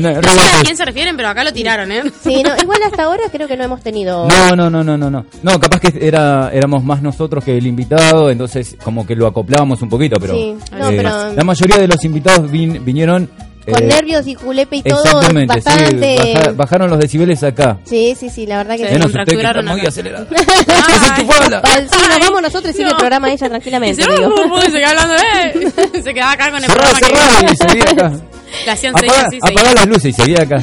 [0.00, 2.02] No sé a quién se refieren, pero acá lo tiraron, ¿eh?
[2.22, 4.26] Sí, no, igual hasta ahora creo que no hemos tenido.
[4.28, 5.26] No, no, no, no, no, no.
[5.42, 9.80] No, capaz que era, éramos más nosotros que el invitado, entonces como que lo acoplábamos
[9.82, 13.28] un poquito, pero, Sí, no, eh, pero- la mayoría de los invitados vin- vinieron
[13.70, 16.18] Con eh, nervios y julepe y todo, Exactamente, bastante.
[16.22, 17.78] sí, baja- bajaron los decibeles acá.
[17.84, 18.92] Sí, sí, sí, la verdad que sí.
[18.94, 20.26] Menos usted que está muy acelerado.
[20.30, 22.90] Sí, nos vamos nosotros y sigue no.
[22.92, 24.02] el programa ella Y tranquilamente.
[24.02, 24.28] se, digo.
[24.28, 25.72] uh, se queda hablando, ¿eh?
[26.02, 28.20] Se quedaba acá con el Cerrá, programa cerrá, y que seguí acá.
[28.66, 30.56] Hacían apagá las luces y seguí acá.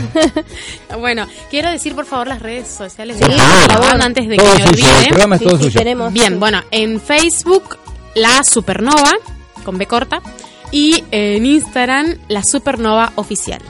[0.99, 3.85] Bueno, quiero decir por favor las redes sociales Sí, de por la favor.
[3.89, 5.07] banda antes de Todo que me suyo, el olvide.
[5.09, 5.79] programa es Sí, todo sí, suyo.
[5.79, 6.13] tenemos.
[6.13, 7.77] Bien, bueno, en Facebook,
[8.15, 9.11] La Supernova,
[9.63, 10.21] con B corta,
[10.71, 13.61] y en Instagram, La Supernova Oficial.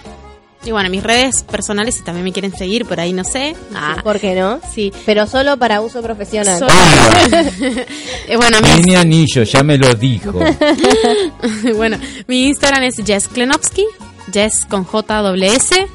[0.64, 3.56] Y bueno, mis redes personales, si también me quieren seguir, por ahí no sé.
[3.76, 4.60] Ah, ¿Por qué no?
[4.74, 4.92] sí.
[5.06, 6.58] Pero solo para uso profesional.
[6.60, 6.72] Solo-
[8.28, 10.32] Eh, bueno, mi, anillo, ya me lo dijo.
[11.76, 11.98] bueno,
[12.28, 13.86] mi Instagram es Jess Klenowski,
[14.32, 15.88] Jess con J W S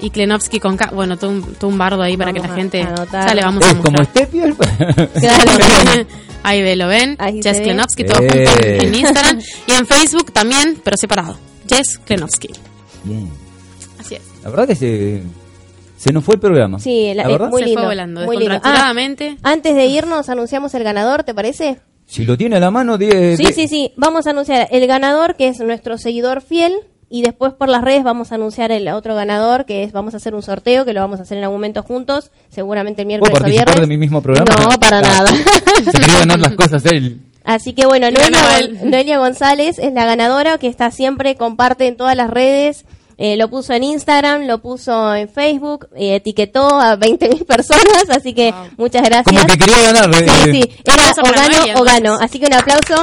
[0.00, 0.90] y Klenowski con K.
[0.94, 2.86] Bueno, todo un, todo un bardo ahí para Vamos que la gente.
[3.12, 4.06] Ya le vamos a Es como mostrar.
[4.26, 4.38] Steffi.
[5.20, 6.06] Claro.
[6.44, 7.16] Ahí ve, lo ven.
[7.18, 7.64] Ahí Jess ve.
[7.64, 8.46] Klenowski, todo Eh.
[8.78, 9.40] junto en Instagram.
[9.66, 11.36] Y en Facebook también, pero separado.
[11.68, 12.48] Jess Klenowski.
[13.04, 13.28] Bien.
[13.98, 14.22] Así es.
[14.44, 15.22] La verdad que se,
[15.96, 16.78] se nos fue el programa.
[16.78, 17.48] Sí, la- la es verdad.
[17.50, 17.80] muy Se lindo.
[17.82, 18.52] fue volando, muy lindo.
[18.54, 19.36] descontracturadamente.
[19.42, 21.80] Ah, antes de irnos, anunciamos el ganador, ¿te parece?
[22.06, 23.92] Si lo tiene a la mano, die- Sí, de- sí, sí.
[23.96, 26.72] Vamos a anunciar el ganador, que es nuestro seguidor fiel.
[27.10, 30.18] Y después por las redes vamos a anunciar el otro ganador, que es, vamos a
[30.18, 33.20] hacer un sorteo, que lo vamos a hacer en algún momento juntos, seguramente el ¿Puedo
[33.22, 33.80] miércoles o viernes.
[33.80, 34.54] de mi mismo programa?
[34.62, 35.26] No, para nada.
[35.84, 37.20] Se quería ganar las cosas él.
[37.44, 38.08] Así que bueno,
[38.84, 42.84] Noelia, González es la ganadora que está siempre, comparte en todas las redes.
[43.16, 48.34] eh, lo puso en Instagram, lo puso en Facebook, eh, etiquetó a 20.000 personas, así
[48.34, 49.24] que muchas gracias.
[49.34, 50.10] Como que quería ganar.
[50.14, 52.18] eh, Sí, sí, era Aplauso o gano o gano.
[52.20, 53.00] Así que un aplauso.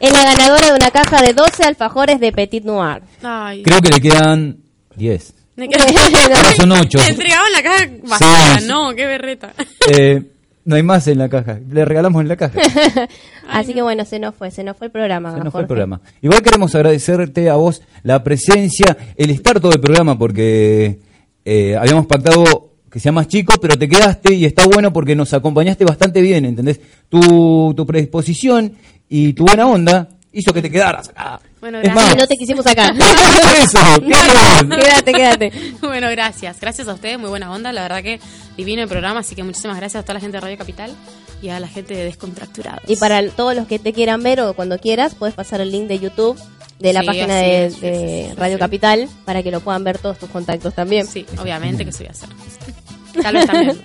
[0.00, 3.02] Es la ganadora de una caja de 12 alfajores de Petit Noir.
[3.22, 3.62] Ay.
[3.62, 4.58] Creo que le quedan
[4.96, 5.34] 10.
[5.56, 5.68] Me
[6.34, 6.98] Ahora son 8.
[6.98, 8.60] Me entregaban la caja vacía.
[8.60, 8.66] Sí.
[8.66, 9.52] No, qué berreta.
[9.90, 10.22] Eh,
[10.64, 11.58] no hay más en la caja.
[11.68, 12.60] Le regalamos en la caja.
[13.48, 15.34] Así que bueno, se nos fue, se nos fue el programa.
[15.34, 16.00] Se nos fue el programa.
[16.22, 21.00] Igual queremos agradecerte a vos la presencia, el estar todo el programa, porque
[21.44, 25.32] eh, habíamos pactado que sea más chico, pero te quedaste y está bueno porque nos
[25.32, 26.80] acompañaste bastante bien, ¿entendés?
[27.08, 28.72] Tu, tu predisposición
[29.10, 31.40] y tu buena onda hizo que te quedaras acá.
[31.60, 32.06] Bueno, es gracias.
[32.06, 32.94] más, no te quisimos sacar.
[33.62, 33.78] eso,
[34.70, 35.52] quédate, quédate.
[35.82, 36.60] Bueno, gracias.
[36.60, 37.72] Gracias a ustedes, muy buena onda.
[37.72, 38.20] La verdad que
[38.56, 40.92] divino el programa, así que muchísimas gracias a toda la gente de Radio Capital
[41.42, 42.88] y a la gente de Descontracturados.
[42.88, 45.88] Y para todos los que te quieran ver o cuando quieras, puedes pasar el link
[45.88, 46.40] de YouTube
[46.78, 48.58] de la Sí, página de, es, sí, de sí, sí, Radio.
[48.60, 51.06] Capital para que lo puedan ver todos tus contactos también.
[51.06, 52.28] Sí, obviamente que eso voy a hacer.
[53.20, 53.80] Tal vez también.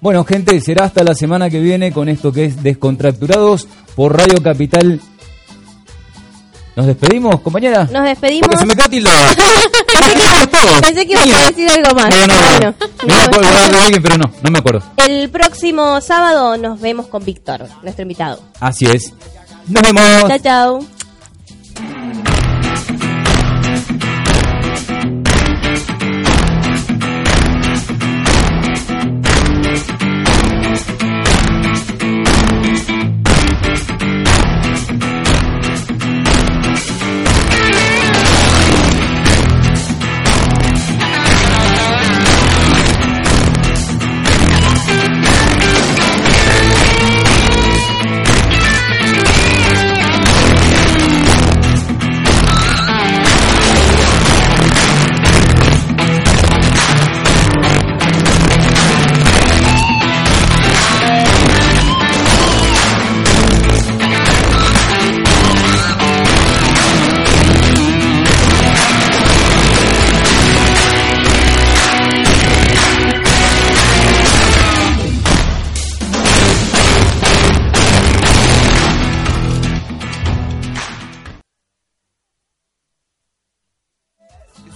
[0.00, 4.42] Bueno, gente, será hasta la semana que viene con esto que es Descontracturados por Radio
[4.42, 5.00] Capital.
[6.76, 7.88] ¿Nos despedimos, compañera?
[7.92, 8.48] Nos despedimos.
[8.48, 9.18] Porque se me queda tildado.
[10.80, 12.08] Pensé que ibas a decir algo más.
[12.10, 12.40] No, no, no.
[12.50, 12.74] Bueno,
[13.06, 14.82] Me iba a nos acordar de alguien, pero no, no me acuerdo.
[14.96, 18.40] El próximo sábado nos vemos con Víctor, nuestro invitado.
[18.60, 19.12] Así es.
[19.66, 20.28] Nos vemos.
[20.28, 20.99] Chao, chao.